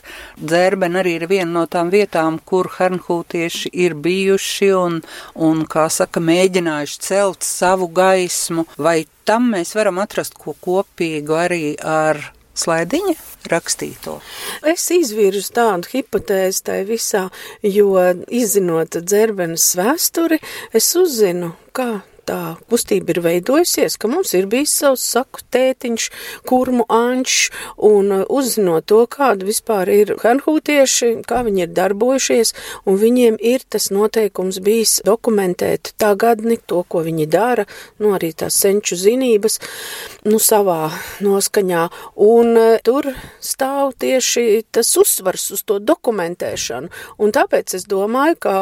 Dzērben 0.40 0.98
arī 1.00 1.16
ir 1.20 1.26
viena 1.30 1.50
no 1.60 1.64
tām 1.70 1.90
vietām, 1.94 2.40
kur 2.44 2.70
hernhūtieši 2.76 3.72
ir 3.86 3.96
bijuši 4.02 4.70
un, 4.76 5.02
un, 5.34 5.64
kā 5.70 5.86
saka, 5.92 6.20
mēģinājuši 6.20 7.02
celt 7.08 7.46
savu 7.46 7.88
gaismu, 7.94 8.66
vai 8.76 9.04
tam 9.26 9.52
mēs 9.54 9.74
varam 9.78 10.02
atrast 10.02 10.36
ko 10.38 10.54
kopīgu 10.62 11.38
arī 11.46 11.64
ar 11.82 12.20
slaidiņa 12.56 13.14
rakstīto. 13.52 14.18
Es 14.66 14.88
izvirzu 14.94 15.52
tādu 15.56 15.92
hipotēzi 15.92 16.64
tai 16.66 16.80
visā, 16.88 17.26
jo 17.62 17.94
izzinot 18.28 18.98
dzerbenes 19.02 19.68
vēsturi, 19.78 20.40
es 20.76 20.90
uzzinu, 20.98 21.54
kā 21.76 22.02
tā 22.26 22.56
kustība 22.70 23.14
ir 23.14 23.20
veidojusies, 23.24 23.96
ka 24.00 24.10
mums 24.10 24.34
ir 24.36 24.48
bijis 24.50 24.74
savs 24.80 25.04
saku 25.14 25.42
tētiņš, 25.54 26.08
kurmu 26.48 26.86
anšs, 26.92 27.50
un 27.86 28.12
uh, 28.20 28.24
uzzinot 28.28 28.86
to, 28.90 29.02
kāda 29.10 29.46
vispār 29.46 29.90
ir 29.92 30.14
hanhūtieši, 30.22 31.12
kā 31.26 31.42
viņi 31.46 31.66
ir 31.66 31.74
darbojušies, 31.76 32.52
un 32.86 32.98
viņiem 33.00 33.38
ir 33.40 33.64
tas 33.70 33.88
noteikums 33.94 34.60
bijis 34.64 34.98
dokumentēt 35.06 35.94
tā 36.00 36.14
gadni, 36.18 36.58
to, 36.58 36.82
ko 36.88 37.04
viņi 37.06 37.28
dara, 37.30 37.66
nu 38.02 38.14
arī 38.16 38.32
tās 38.36 38.58
senču 38.62 38.98
zinības, 38.98 39.60
nu 40.26 40.40
savā 40.42 40.90
noskaņā, 41.24 41.86
un 42.26 42.52
uh, 42.54 42.76
tur 42.86 43.12
stāv 43.40 43.94
tieši 44.02 44.66
tas 44.74 44.90
uzsvars 44.98 45.50
uz 45.54 45.64
to 45.66 45.78
dokumentēšanu, 45.82 46.90
un 47.22 47.34
tāpēc 47.34 47.76
es 47.78 47.86
domāju, 47.90 48.40
ka 48.42 48.56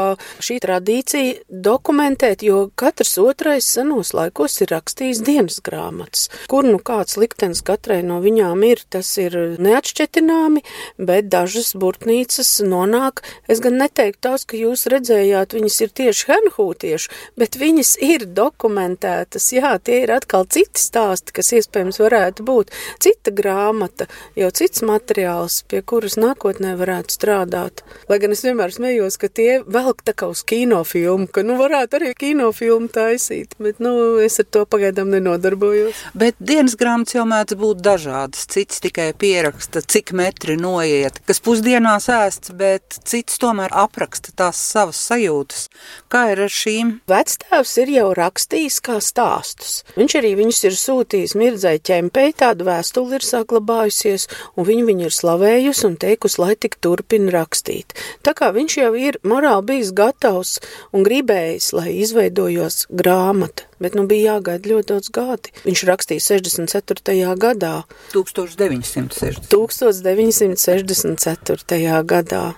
šī 0.45 0.61
tradīcija 0.65 1.49
dokumentēt, 1.65 2.45
jo 2.45 2.69
katrs 2.79 3.17
otrais 3.23 3.54
Katrais 3.55 3.71
senos 3.71 4.09
laikos 4.11 4.57
ir 4.65 4.73
rakstījis 4.73 5.21
dienas 5.23 5.61
grāmatas, 5.63 6.25
kur 6.51 6.67
nu 6.67 6.81
kāds 6.83 7.15
liktenis 7.15 7.61
katrai 7.63 8.01
no 8.03 8.17
viņām 8.19 8.65
ir, 8.67 8.81
tas 8.91 9.07
ir 9.23 9.37
neatšķetināmi, 9.63 10.65
bet 10.99 11.29
dažas 11.31 11.69
burtnīcas 11.79 12.51
nonāk, 12.67 13.23
es 13.47 13.61
gan 13.63 13.79
neteiktu 13.79 14.19
tās, 14.27 14.43
ka 14.43 14.59
jūs 14.59 14.89
redzējāt, 14.91 15.55
viņas 15.55 15.77
ir 15.87 15.93
tieši 16.01 16.27
hernhūtieši, 16.33 17.13
bet 17.39 17.59
viņas 17.61 17.93
ir 18.03 18.25
dokumentētas, 18.41 19.47
jā, 19.55 19.71
tie 19.79 20.01
ir 20.03 20.15
atkal 20.17 20.49
citi 20.51 20.83
stāsti, 20.83 21.37
kas 21.39 21.53
iespējams 21.55 22.03
varētu 22.03 22.49
būt 22.51 22.75
cita 23.07 23.31
grāmata, 23.31 24.09
jau 24.35 24.51
cits 24.51 24.83
materiāls, 24.83 25.61
pie 25.71 25.85
kuras 25.87 26.19
nākotnē 26.19 26.75
varētu 26.83 27.21
strādāt. 27.21 27.87
Lai 28.11 28.19
gan 28.19 28.35
es 28.35 28.43
vienmēr 28.43 28.75
smējos, 28.75 29.21
ka 29.23 29.31
tie 29.31 29.61
velk 29.63 30.03
tā 30.03 30.19
kā 30.19 30.33
uz 30.35 30.43
kinofilmu, 30.43 31.31
ka 31.31 31.47
nu 31.47 31.61
varētu 31.63 32.03
arī 32.03 32.15
kinofilmu 32.19 32.91
taisīt 32.99 33.44
lasīt, 33.45 33.55
bet 33.59 33.81
nu, 33.81 34.21
es 34.21 34.39
ar 34.41 34.47
to 34.51 34.65
pagaidām 34.67 35.11
nenodarbojos. 35.11 35.95
Bet 36.15 36.35
dienas 36.39 36.77
grāmatas 36.77 37.15
jau 37.15 37.25
mēdz 37.27 37.57
būt 37.57 37.83
dažādas. 37.83 38.47
Cits 38.47 38.81
tikai 38.81 39.13
pieraksta, 39.15 39.83
cik 39.83 40.13
metri 40.13 40.57
noiet, 40.57 41.21
kas 41.27 41.41
pusdienās 41.41 42.09
ēsts, 42.09 42.55
bet 42.55 43.01
cits 43.05 43.39
tomēr 43.39 43.71
apraksta 43.73 44.33
tās 44.37 44.57
savas 44.57 44.97
sajūtas. 44.97 45.69
Kā 46.09 46.33
ir 46.33 46.45
ar 46.47 46.53
šīm? 46.53 47.01
Vectēvs 47.09 47.77
ir 47.83 47.93
jau 47.95 48.13
rakstījis 48.15 48.81
kā 48.81 49.01
stāstus. 49.01 49.85
Viņš 49.97 50.17
arī 50.21 50.35
viņus 50.39 50.65
ir 50.65 50.79
sūtījis 50.79 51.37
mirdzai 51.37 51.79
ķempei, 51.81 52.33
tādu 52.35 52.65
vēstuli 52.69 53.19
ir 53.19 53.25
saglabājusies, 53.25 54.29
un 54.57 54.69
viņu 54.69 54.89
viņa 54.89 55.09
ir 55.09 55.15
slavējusi 55.15 55.87
un 55.89 55.97
teikusi, 56.01 56.41
lai 56.41 56.55
tik 56.57 56.79
turpina 56.81 57.33
rakstīt. 57.35 57.95
Tā 58.25 58.35
kā 58.37 58.51
viņš 58.55 58.79
jau 58.79 58.93
ir 58.99 59.19
morāli 59.25 59.67
bijis 59.73 59.93
gatavs 59.97 60.59
un 60.95 61.05
gribējis, 61.07 61.73
lai 61.77 61.91
izveidojos 62.05 62.87
grāmatu, 62.91 63.34
grāmata, 63.35 63.65
bet 63.83 63.95
nu 63.95 64.07
bija 64.09 64.35
jāgaida 64.35 64.69
ļoti 64.71 64.89
daudz 64.93 65.09
gadi. 65.13 65.51
Viņš 65.65 65.85
rakstīja 65.89 66.21
64. 66.23 67.37
gadā. 67.37 67.85
1960. 68.13 69.49
1964. 69.51 72.03
gadā. 72.05 72.55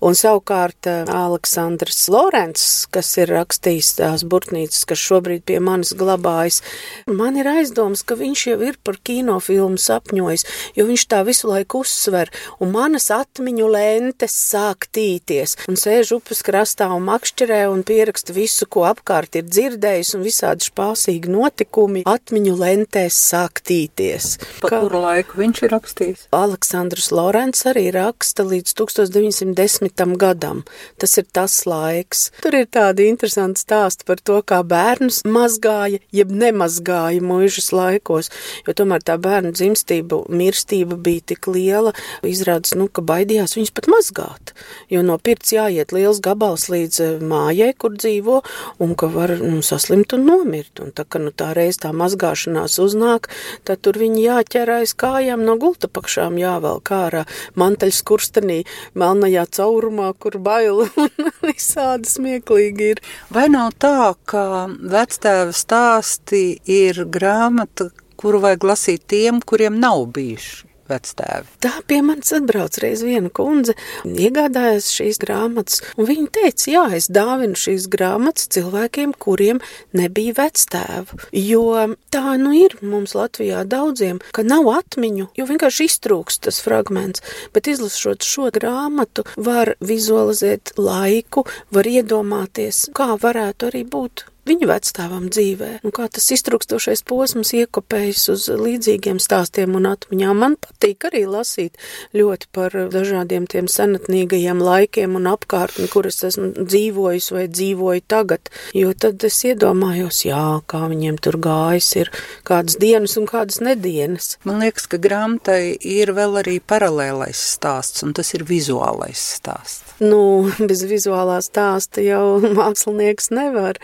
Un 0.00 0.14
savukārt 0.14 0.86
eh, 0.86 1.04
Aleksandrs 1.10 2.08
Lorents, 2.08 2.86
kas 2.90 3.16
ir 3.18 3.28
rakstījis 3.34 3.94
tās 3.98 4.24
burtnīcas, 4.24 4.84
kas 4.88 4.98
šobrīd 4.98 5.42
pie 5.44 5.60
manis 5.60 5.94
glabājas, 5.94 6.62
man 7.06 7.36
ir 7.36 7.46
aizdoms, 7.50 8.02
ka 8.02 8.14
viņš 8.18 8.46
jau 8.52 8.60
ir 8.70 8.76
par 8.84 8.96
kinofilmu 9.02 9.78
sapņojis, 9.80 10.46
jo 10.78 10.86
viņš 10.88 11.06
tā 11.10 11.22
visu 11.26 11.48
laiku 11.50 11.78
uzsver, 11.84 12.30
un 12.60 12.70
manas 12.74 13.10
atmiņu 13.14 13.68
lentes 13.74 14.34
sāk 14.50 14.86
tīties, 14.94 15.56
un 15.68 15.74
sēž 15.80 16.12
upes 16.20 16.42
krastā 16.46 16.86
un 16.94 17.02
makšķerē 17.08 17.62
un 17.72 17.80
pieraksta 17.86 18.32
visu, 18.36 18.64
ko 18.70 18.80
apkārt 18.88 19.30
ir 19.40 19.44
dzirdējis, 19.48 20.14
un 20.20 20.26
visādi 20.28 20.68
špāsīgi 20.68 21.32
notikumi 21.32 22.04
atmiņu 22.08 22.54
lentēs 22.60 23.16
sāktīties. 23.30 24.36
Pa 24.60 24.68
Kā... 24.68 24.80
kuru 24.84 25.00
laiku 25.06 25.40
viņš 25.40 25.62
ir 25.64 25.72
rakstījis? 25.74 26.26
Aleksandrs 26.36 27.10
Lorents 27.14 27.64
arī 27.70 27.88
raksta 27.94 28.44
līdz 28.44 28.74
1910. 28.76 30.04
gadam. 30.20 30.62
Tas 31.00 31.16
ir 31.20 31.26
tas 31.32 31.56
laiks. 31.68 32.28
Tur 32.44 32.58
ir 32.58 32.68
tādi 32.68 33.08
interesanti 33.08 33.64
stāsti 33.64 34.06
par 34.08 34.20
to, 34.20 34.40
kā 34.44 34.60
bērns 34.66 35.22
mazgāja, 35.24 36.02
jeb 36.14 36.32
nemazgāja 36.34 37.24
mūžas 37.24 37.70
laikos, 37.72 38.30
jo 38.66 38.76
tomēr 38.76 39.04
tā 39.06 39.16
bērnu 39.20 39.54
dzimstība, 39.56 40.22
mirstība 40.28 40.98
bija 41.00 41.30
tik 41.32 41.48
liela, 41.50 41.94
izrādās, 42.26 42.76
nu, 42.78 42.88
ka 42.92 43.04
baidījās 43.06 43.56
viņus 43.56 43.74
pat 43.76 43.88
mazgāt, 43.90 44.54
jo 44.92 45.02
no 45.06 45.16
pirts 45.22 45.54
jāiet 45.54 45.94
liels 45.96 46.20
gabals 46.24 46.68
līdz 46.72 47.00
eh, 47.04 47.24
mājai, 47.32 47.72
kur 47.80 47.96
dzīvo, 47.96 48.40
un 48.82 48.94
ka 48.98 49.10
var 49.12 49.36
nu, 49.40 49.62
saslimt 49.64 50.09
pieņemt 50.10 50.12
un 50.12 50.26
nomirt. 50.26 50.80
Un 50.80 50.92
tā, 50.92 51.04
ka 51.04 51.18
nu, 51.18 51.30
tā 51.30 51.54
reiz 51.54 51.78
tā 51.78 51.92
mazgāšanās 51.92 52.78
uznāk, 52.78 53.28
tad 53.64 53.80
tur 53.82 53.98
viņi 53.98 54.24
jāķer 54.24 54.70
aiz 54.80 54.94
kājām 54.94 55.44
no 55.44 55.56
gulta 55.56 55.88
pakšām 55.88 56.38
jāvēl 56.38 56.80
kārā 56.82 57.26
mantaļas 57.56 58.02
kurstenī, 58.02 58.64
melnajā 58.94 59.46
caurumā, 59.50 60.12
kur 60.18 60.38
baila 60.38 60.88
un 60.96 61.10
visādi 61.42 62.08
smieklīgi 62.08 62.90
ir. 62.94 63.00
Vai 63.30 63.48
nav 63.48 63.72
tā, 63.78 64.14
ka 64.24 64.68
vectēva 64.68 65.52
stāsti 65.52 66.60
ir 66.66 67.04
grāmata, 67.06 67.90
kuru 68.16 68.40
vajag 68.40 68.64
lasīt 68.64 69.06
tiem, 69.08 69.40
kuriem 69.40 69.78
nav 69.80 70.06
bijuši 70.12 70.69
vectēvi. 70.90 71.56
Tā 71.64 71.72
pie 71.88 72.00
manis 72.04 72.32
atbrauc 72.36 72.78
reiz 72.82 73.04
viena 73.06 73.30
kundze, 73.32 73.76
iegādājās 74.04 74.90
šīs 74.96 75.20
grāmatas, 75.22 75.80
un 75.96 76.08
viņa 76.10 76.28
teica, 76.36 76.66
jā, 76.74 76.84
es 76.98 77.08
dāvinu 77.12 77.58
šīs 77.58 77.88
grāmatas 77.92 78.50
cilvēkiem, 78.54 79.14
kuriem 79.20 79.62
nebija 79.96 80.36
vectēvu, 80.40 81.20
jo 81.36 81.64
tā 82.12 82.36
nu 82.40 82.54
ir 82.56 82.76
mums 82.82 83.14
Latvijā 83.18 83.64
daudziem, 83.68 84.20
ka 84.36 84.44
nav 84.46 84.68
atmiņu, 84.74 85.30
jo 85.38 85.48
vienkārši 85.50 85.88
iztrūks 85.90 86.40
tas 86.46 86.60
fragments, 86.64 87.24
bet 87.54 87.70
izlasot 87.70 88.26
šo 88.26 88.50
grāmatu 88.54 89.26
var 89.36 89.74
vizualizēt 89.80 90.74
laiku, 90.80 91.46
var 91.74 91.88
iedomāties, 91.90 92.88
kā 92.96 93.14
varētu 93.20 93.70
arī 93.70 93.86
būt 93.88 94.29
viņu 94.48 94.68
vecstāvam 94.70 95.28
dzīvē, 95.32 95.70
un 95.84 95.94
kā 95.94 96.06
tas 96.12 96.26
iztrukstošais 96.34 97.02
posms 97.08 97.52
iekopējas 97.58 98.26
uz 98.32 98.46
līdzīgiem 98.60 99.20
stāstiem 99.22 99.76
un 99.78 99.88
atmiņām. 99.90 100.40
Man 100.40 100.56
patīk 100.60 101.08
arī 101.10 101.24
lasīt 101.28 101.78
ļoti 102.16 102.50
par 102.54 102.76
dažādiem 102.92 103.48
tiem 103.50 103.68
senatnīgajiem 103.70 104.62
laikiem 104.64 105.18
un 105.18 105.28
apkārtni, 105.32 105.88
kur 105.92 106.08
es 106.10 106.22
esmu 106.26 106.52
dzīvojis 106.60 107.30
vai 107.36 107.46
dzīvoju 107.50 108.06
tagad, 108.10 108.52
jo 108.76 108.94
tad 108.94 109.22
es 109.28 109.40
iedomājos, 109.46 110.24
jā, 110.28 110.44
kā 110.70 110.84
viņiem 110.90 111.20
tur 111.22 111.40
gājis, 111.42 111.92
ir 112.00 112.12
kādas 112.48 112.78
dienas 112.80 113.16
un 113.20 113.28
kādas 113.30 113.60
nedienas. 113.64 114.36
Man 114.48 114.62
liekas, 114.64 114.88
ka 114.90 115.00
grāmatai 115.02 115.76
ir 115.76 116.14
vēl 116.16 116.40
arī 116.44 116.58
paralēlais 116.60 117.40
stāsts, 117.56 118.04
un 118.06 118.16
tas 118.16 118.34
ir 118.36 118.46
vizuālais 118.48 119.30
stāsts. 119.40 119.89
Nu, 120.00 120.48
bez 120.70 120.82
vizuālā 120.88 121.38
stāsta 121.44 122.02
jau 122.04 122.40
mākslinieks 122.58 123.30
nevar. 123.36 123.78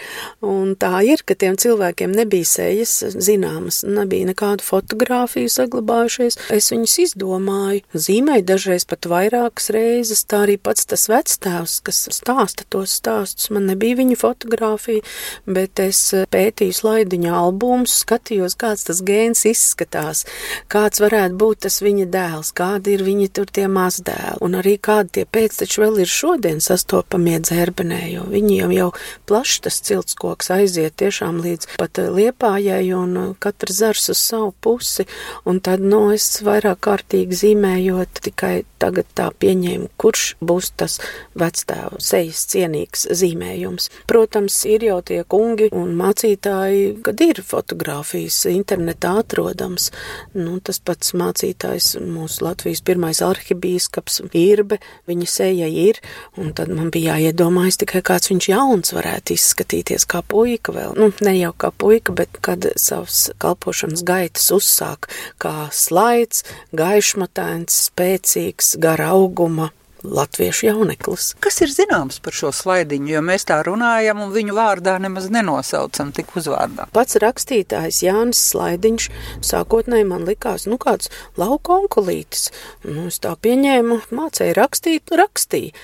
Un 0.44 0.74
tā 0.80 1.02
ir, 1.04 1.22
ka 1.26 1.36
tiem 1.38 1.58
cilvēkiem 1.60 2.14
nebija 2.16 2.48
sejas 2.48 2.98
zināmas, 3.12 3.82
nebija 3.84 4.30
nekādu 4.30 4.64
fotografiju 4.64 5.52
saglabājušies. 5.52 6.38
Es 6.56 6.70
viņus 6.72 6.96
izdomāju, 7.04 7.84
zīmēju 7.92 8.46
dažreiz 8.48 8.86
pat 8.88 9.08
vairākas 9.10 9.68
reizes. 9.76 10.24
Tā 10.26 10.44
arī 10.46 10.56
pats 10.56 10.88
tas 10.88 11.06
vectēvs, 11.12 11.78
kas 11.86 12.02
stāsta 12.16 12.64
tos 12.72 12.96
stāstus, 12.96 13.50
man 13.52 13.68
nebija 13.70 14.00
viņa 14.00 14.16
fotografija, 14.20 15.04
bet 15.46 15.80
es 15.84 16.00
pētīju 16.32 16.78
slaidiņa 16.80 17.34
albumus, 17.36 18.00
skatījos, 18.06 18.56
kāds 18.58 18.86
tas 18.88 19.02
gēns 19.06 19.44
izskatās, 19.48 20.24
kāds 20.72 21.02
varētu 21.02 21.38
būt 21.40 21.64
tas 21.66 21.80
viņa 21.84 22.08
dēls, 22.12 22.52
kādi 22.56 22.96
ir 22.96 23.04
viņa 23.06 23.28
tur 23.36 23.50
tie 23.52 23.66
mazdēli, 23.70 24.40
un 24.46 24.58
arī 24.60 24.76
kādi 24.82 25.18
tie 25.18 25.26
pēcteči 25.36 25.82
vēl 25.82 26.02
ir 26.02 26.05
ir 26.06 26.12
šodien 26.12 26.62
sastopamie 26.62 27.36
dzērbenē, 27.42 28.00
jo 28.14 28.24
viņiem 28.30 28.72
jau 28.76 28.90
plašs 29.26 29.60
tas 29.66 29.80
ciltskoks 29.86 30.52
aiziet 30.54 30.96
tiešām 31.02 31.42
līdz 31.42 31.76
pat 31.80 32.00
eh, 32.00 32.10
liepājai 32.14 32.84
un 32.96 33.16
eh, 33.20 33.32
katrs 33.42 33.80
zars 33.82 34.08
uz 34.14 34.22
savu 34.22 34.52
pusi, 34.62 35.06
un 35.44 35.60
tad, 35.60 35.82
nu, 35.82 36.06
es 36.14 36.40
vairāk 36.46 36.80
kārtīgi 36.86 37.40
zīmējot 37.42 38.22
tikai 38.28 38.54
tagad 38.82 39.08
tā 39.16 39.28
pieņēmu, 39.34 39.90
kurš 40.00 40.36
būs 40.44 40.70
tas 40.78 40.98
vectēvu 41.38 42.00
sejas 42.04 42.44
cienīgs 42.52 43.06
zīmējums. 43.16 43.90
Protams, 44.08 44.58
ir 44.68 44.86
jau 44.86 45.00
tie 45.06 45.22
kungi 45.26 45.70
un 45.74 45.94
mācītāji, 45.98 47.00
kad 47.06 47.20
ir 47.24 47.42
fotografijas 47.46 48.42
internetā 48.50 49.16
atrodams, 49.22 49.90
nu, 50.36 50.58
tas 50.60 50.78
pats 50.78 51.14
mācītājs, 51.16 51.96
mūsu 52.04 52.46
Latvijas 52.46 52.84
pirmais 52.86 53.22
arhibīskaps 53.24 54.22
Irbe, 54.36 54.78
viņa 55.08 55.28
seja 55.30 55.68
ir 55.70 55.95
ir, 55.96 56.14
un 56.36 56.52
tad 56.56 56.70
man 56.72 56.90
bija 56.94 57.16
jāiedomājas 57.16 57.80
tikai 57.82 58.02
kāds 58.06 58.30
viņš 58.30 58.48
jauns 58.50 58.94
varētu 58.96 59.36
izskatīties 59.36 60.06
kā 60.08 60.22
puika 60.26 60.74
vēl. 60.76 60.94
Nu, 60.98 61.10
ne 61.24 61.36
jau 61.38 61.52
kā 61.56 61.72
puika, 61.72 62.14
bet 62.16 62.40
kad 62.44 62.68
savas 62.80 63.30
kalpošanas 63.42 64.04
gaitas 64.06 64.50
uzsāk 64.54 65.10
kā 65.42 65.68
slaids, 65.72 66.44
gaišmatains, 66.76 67.86
spēcīgs, 67.90 68.76
gara 68.82 69.10
auguma, 69.16 69.70
latviešu 70.06 70.68
jauneklis. 70.70 71.32
Kas 71.42 71.60
ir 71.64 71.72
zināms 71.72 72.20
par 72.22 72.36
šo 72.36 72.52
slaidiņu, 72.54 73.10
jo 73.16 73.22
mēs 73.24 73.46
tā 73.48 73.58
runājam 73.66 74.22
un 74.24 74.32
viņu 74.34 74.56
vārdā 74.56 74.96
nemaz 75.02 75.28
nenosaucam 75.32 76.12
tik 76.16 76.32
uzvārdā? 76.38 76.88
Pats 76.94 77.18
rakstītājs 77.22 78.02
Jānis 78.06 78.40
Slaidiņš 78.52 79.08
sākotnēji 79.46 80.06
man 80.08 80.26
likās, 80.28 80.66
nu 80.70 80.78
kāds 80.80 81.10
lauka 81.40 81.76
onkulītis. 81.80 82.50
Nu, 82.86 83.08
es 83.10 83.18
tā 83.22 83.34
pieņēmu, 83.42 84.00
mācēju 84.14 84.56
rakstīt, 84.58 85.12
rakstīju, 85.16 85.74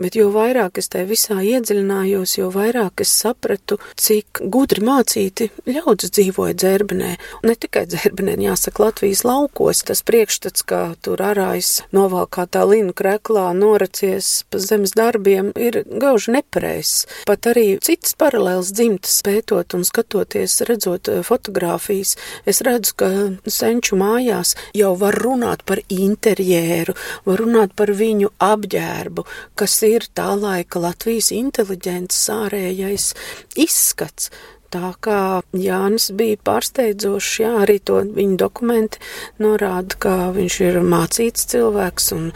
bet 0.00 0.18
jo 0.18 0.30
vairāk 0.34 0.80
es 0.82 0.90
te 0.92 1.04
visā 1.08 1.40
iedziļinājos, 1.42 2.36
jo 2.38 2.50
vairāk 2.54 3.04
es 3.04 3.14
sapratu, 3.22 3.78
cik 3.98 4.44
gudri 4.52 4.84
mācīti 4.86 5.50
ļaudis 5.68 6.14
dzīvoja 6.14 6.56
dzērbenē. 6.58 7.12
Un 7.42 7.50
ne 7.50 7.58
tikai 7.58 7.84
dzērbenē, 7.90 8.38
jāsaka, 8.46 8.86
Latvijas 8.86 9.24
laukos, 9.26 9.82
tas 9.88 10.02
priekšstats, 10.06 10.64
kā 10.66 10.82
tur 11.02 11.22
arājs 11.22 11.82
novalkā 11.94 12.46
tā 12.50 12.64
linu 12.68 12.94
kreklā, 12.96 13.50
no 13.56 13.71
noracies 13.72 14.44
pa 14.50 14.60
zemes 14.62 14.94
darbiem, 14.96 15.52
ir 15.56 15.82
gauži 15.88 16.36
nepareizs. 16.36 17.06
Pat 17.28 17.48
arī 17.50 17.78
citas 17.84 18.14
paralēlas 18.18 18.72
dzimtas 18.76 19.20
pētot 19.24 19.76
un 19.76 19.86
skatoties, 19.88 20.60
redzot 20.68 21.08
eh, 21.08 21.22
fotogrāfijas, 21.26 22.14
es 22.48 22.62
redzu, 22.66 22.96
ka 23.00 23.10
senču 23.50 23.98
mājās 24.00 24.54
jau 24.76 24.92
var 25.00 25.16
runāt 25.24 25.64
par 25.68 25.82
interjeru, 25.88 26.96
var 27.28 27.42
runāt 27.42 27.76
par 27.78 27.92
viņu 27.96 28.32
apģērbu, 28.42 29.26
kas 29.58 29.78
ir 29.88 30.08
tā 30.14 30.32
laika 30.38 30.82
Latvijas 30.82 31.32
inteliģents 31.34 32.24
ārējais 32.32 33.12
izskats. 33.56 34.30
Tā 34.72 34.94
kā 35.04 35.42
Jānis 35.52 36.08
bija 36.16 36.38
pārsteidzošs, 36.48 37.32
jā, 37.42 37.50
arī 37.60 37.76
to 37.84 37.98
viņa 38.16 38.38
dokumenti 38.40 39.02
norāda, 39.42 39.98
ka 40.00 40.14
viņš 40.32 40.54
ir 40.64 40.78
mācīts 40.80 41.44
cilvēks 41.52 42.06
un 42.16 42.30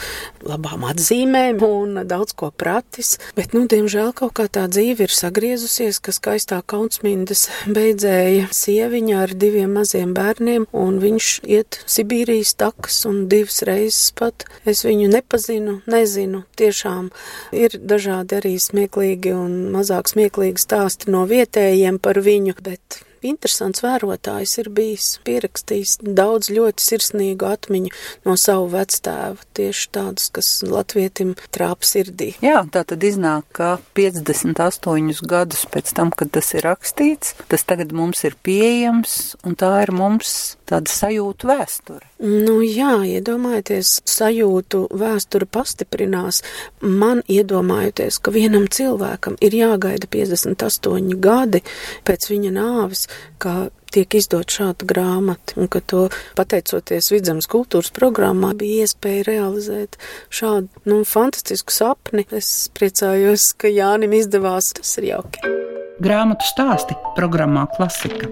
labām 0.47 0.85
atzīmēm 0.87 1.63
un 1.65 2.03
daudz 2.07 2.35
ko 2.37 2.51
pratis, 2.53 3.17
bet, 3.39 3.55
nu, 3.57 3.65
diemžēl 3.71 4.13
kaut 4.17 4.35
kā 4.37 4.47
tā 4.53 4.67
dzīve 4.69 5.07
ir 5.07 5.15
sagriezusies, 5.17 5.99
ka 6.05 6.13
skaistā 6.15 6.61
kaunsmindas 6.69 7.47
beidzēja 7.67 8.51
sieviņa 8.55 9.17
ar 9.25 9.33
diviem 9.33 9.73
maziem 9.79 10.13
bērniem 10.17 10.69
un 10.77 11.01
viņš 11.03 11.31
iet 11.49 11.81
Sibīrijas 11.89 12.53
takas 12.61 13.01
un 13.09 13.25
divas 13.33 13.63
reizes 13.67 14.13
pat. 14.17 14.45
Es 14.69 14.85
viņu 14.87 15.09
nepazinu, 15.13 15.79
nezinu, 15.91 16.45
tiešām 16.61 17.11
ir 17.57 17.79
dažādi 17.81 18.39
arī 18.43 18.55
smieklīgi 18.61 19.33
un 19.37 19.57
mazāk 19.75 20.13
smieklīgi 20.13 20.63
stāsti 20.63 21.11
no 21.15 21.25
vietējiem 21.31 21.99
par 22.03 22.21
viņu, 22.27 22.57
bet 22.67 23.01
interesants 23.29 23.83
vērotājs 23.85 24.57
ir 24.63 24.71
bijis 24.75 25.09
pierakstījis 25.27 25.97
daudz 26.03 26.51
ļoti 26.55 26.85
sirsnīgu 26.85 27.49
atmiņu 27.49 27.93
no 28.27 28.37
savu 28.41 28.71
vectēvu, 28.75 29.43
tieši 29.57 29.89
tādus, 29.97 30.31
kas 30.35 30.51
latvietim 30.67 31.35
trāp 31.55 31.87
sirdī. 31.87 32.33
Jā, 32.45 32.63
tā 32.73 32.85
tad 32.89 33.05
iznāk, 33.07 33.49
ka 33.57 33.77
58 33.99 35.25
gadus 35.27 35.67
pēc 35.73 35.95
tam, 35.97 36.13
kad 36.15 36.33
tas 36.35 36.53
ir 36.57 36.67
rakstīts, 36.67 37.37
tas 37.51 37.67
tagad 37.67 37.95
mums 37.97 38.25
ir 38.27 38.39
pieejams, 38.47 39.37
un 39.47 39.59
tā 39.59 39.73
ir 39.85 39.95
mums 39.97 40.57
tāda 40.67 40.91
sajūtu 40.91 41.49
vēsture. 41.49 42.03
Nu 42.23 42.59
jā, 42.65 42.95
iedomājieties, 43.07 44.01
sajūtu 44.09 44.87
vēsture 44.97 45.47
pastiprinās. 45.53 46.43
Man 46.81 47.23
iedomājoties, 47.31 48.19
ka 48.19 48.33
vienam 48.35 48.67
cilvēkam 48.73 49.37
ir 49.45 49.55
jāgaida 49.57 50.09
58 50.11 51.21
gadi 51.23 51.63
pēc 52.09 52.31
viņa 52.33 52.55
nāves, 52.57 53.07
kā 53.43 53.69
tiek 53.95 54.17
izdot 54.19 54.53
šāda 54.53 54.87
grāmata, 54.89 55.57
un 55.61 55.71
ka 55.73 55.81
to 55.81 56.07
pateicoties 56.39 57.11
vidzemes 57.15 57.49
kultūras 57.51 57.93
programmā 57.97 58.53
bija 58.59 58.85
iespēja 58.85 59.27
realizēt 59.31 59.97
šādu, 60.29 60.69
nu, 60.89 61.01
fantastisku 61.09 61.75
sapni. 61.75 62.27
Es 62.35 62.69
priecājos, 62.77 63.53
ka 63.57 63.73
Jānim 63.73 64.17
izdevās, 64.19 64.75
tas 64.77 64.97
ir 65.01 65.13
jauki. 65.15 65.55
Grāmatu 66.03 66.45
stāsti 66.45 66.99
programmā 67.17 67.65
Klasika. 67.77 68.29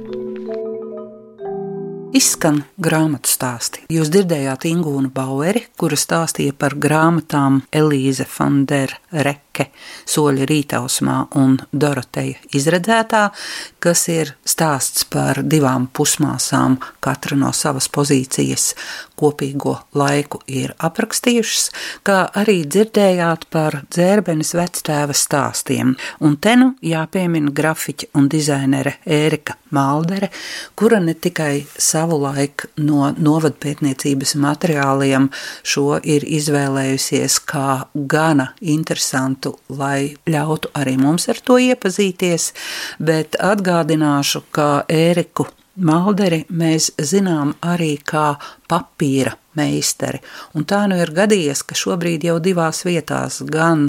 Izskan 2.15 2.61
grāmatu 2.79 3.27
stāsti. 3.27 3.81
Jūs 3.91 4.13
dzirdējāt 4.15 4.69
Ingūnu 4.71 5.11
Baueri, 5.15 5.65
kura 5.81 5.97
stāstīja 5.99 6.55
par 6.55 6.77
grāmatām 6.79 7.65
Elīze 7.75 8.29
Fandere 8.31 9.41
Eke 9.55 9.69
soļa 10.11 10.49
rītausmā 10.51 11.17
un 11.39 11.53
Doroteja 11.71 12.41
izredzētā, 12.59 13.29
kas 13.79 14.03
ir 14.11 14.33
stāsts 14.43 15.07
par 15.07 15.45
divām 15.47 15.87
pusmāsām, 15.95 16.81
katra 17.05 17.39
no 17.39 17.53
savas 17.55 17.87
pozīcijas 17.95 18.73
kopīgo 19.15 19.77
laiku 19.95 20.41
ir 20.51 20.75
aprakstījušas, 20.83 21.69
kā 22.07 22.19
arī 22.35 22.65
dzirdējāt 22.67 23.47
par 23.55 23.85
dzērbenes 23.95 24.55
vectēva 24.59 25.15
stāstiem. 25.15 25.95
Un 26.27 26.37
te 26.43 26.57
nu 26.59 26.73
jāpiemina 26.83 27.53
grafiķa 27.55 28.11
un 28.19 28.27
dizainere 28.33 28.97
Ērika 29.07 29.55
Maldere, 29.75 30.31
kura 30.79 31.01
ne 31.03 31.15
tikai 31.15 31.65
savu 31.79 32.19
laiku 32.23 32.71
no 32.87 33.11
novadpētniecības 33.15 34.35
materiāliem 34.43 35.31
šo 35.63 36.01
ir 36.03 36.27
izvēlējusies 36.39 37.41
kā 37.51 37.69
gana 37.95 38.51
interesantu, 38.61 39.44
lai 39.69 40.15
ļautu 40.31 40.73
arī 40.79 40.97
mums 41.01 41.29
ar 41.33 41.41
to 41.45 41.59
iepazīties, 41.61 42.53
bet 42.99 43.39
atgādināšu, 43.41 44.45
ka 44.55 44.69
Ēriku 44.89 45.49
Malderi 45.75 46.45
mēs 46.55 46.93
zinām 47.03 47.57
arī 47.67 47.97
kā 48.07 48.37
papīra 48.71 49.33
meistari, 49.59 50.21
un 50.55 50.67
tā 50.71 50.85
nu 50.91 50.99
ir 51.03 51.11
gadījies, 51.15 51.65
ka 51.67 51.75
šobrīd 51.79 52.27
jau 52.29 52.37
divās 52.43 52.85
vietās, 52.87 53.41
gan 53.43 53.89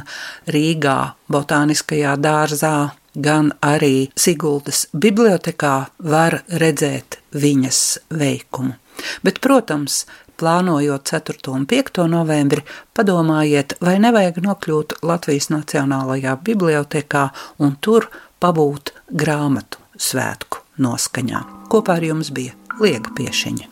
Rīgā, 0.50 0.98
Botāniskajā 1.30 2.16
dārzā, 2.22 2.78
gan 3.16 3.52
arī 3.62 4.10
Siguldas 4.18 4.88
bibliotekā 4.94 5.76
var 6.10 6.42
redzēt 6.50 7.20
viņas 7.38 7.84
veikumu. 8.18 8.76
Bet, 9.24 9.42
protams, 9.44 10.06
plānojot 10.40 11.06
4. 11.12 11.52
un 11.54 11.66
5. 11.70 12.06
novembri, 12.12 12.64
padomājiet, 12.96 13.78
vai 13.82 13.98
nevajag 14.04 14.42
nokļūt 14.46 15.00
Latvijas 15.06 15.50
Nacionālajā 15.54 16.36
bibliotekā 16.46 17.28
un 17.64 17.76
tur 17.82 18.10
pabūt 18.40 18.94
grāmatu 19.10 19.82
svētku 19.98 20.64
noskaņā. 20.82 21.44
Kopā 21.72 22.00
ar 22.00 22.08
jums 22.12 22.32
bija 22.36 22.56
Liega 22.82 23.14
Piešiņa. 23.16 23.70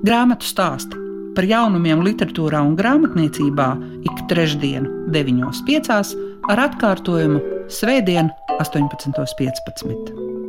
Grāmatu 0.00 0.48
stāsti 0.48 0.96
par 1.36 1.46
jaunumiem 1.46 2.02
literatūrā 2.04 2.62
un 2.64 2.74
grāmatniecībā 2.78 3.68
ik 4.08 4.24
trešdienu, 4.32 5.06
9.5. 5.14 6.16
ar 6.50 6.66
atkārtojumu 6.66 7.60
Svētdien, 7.70 8.32
18.15. 8.58 10.39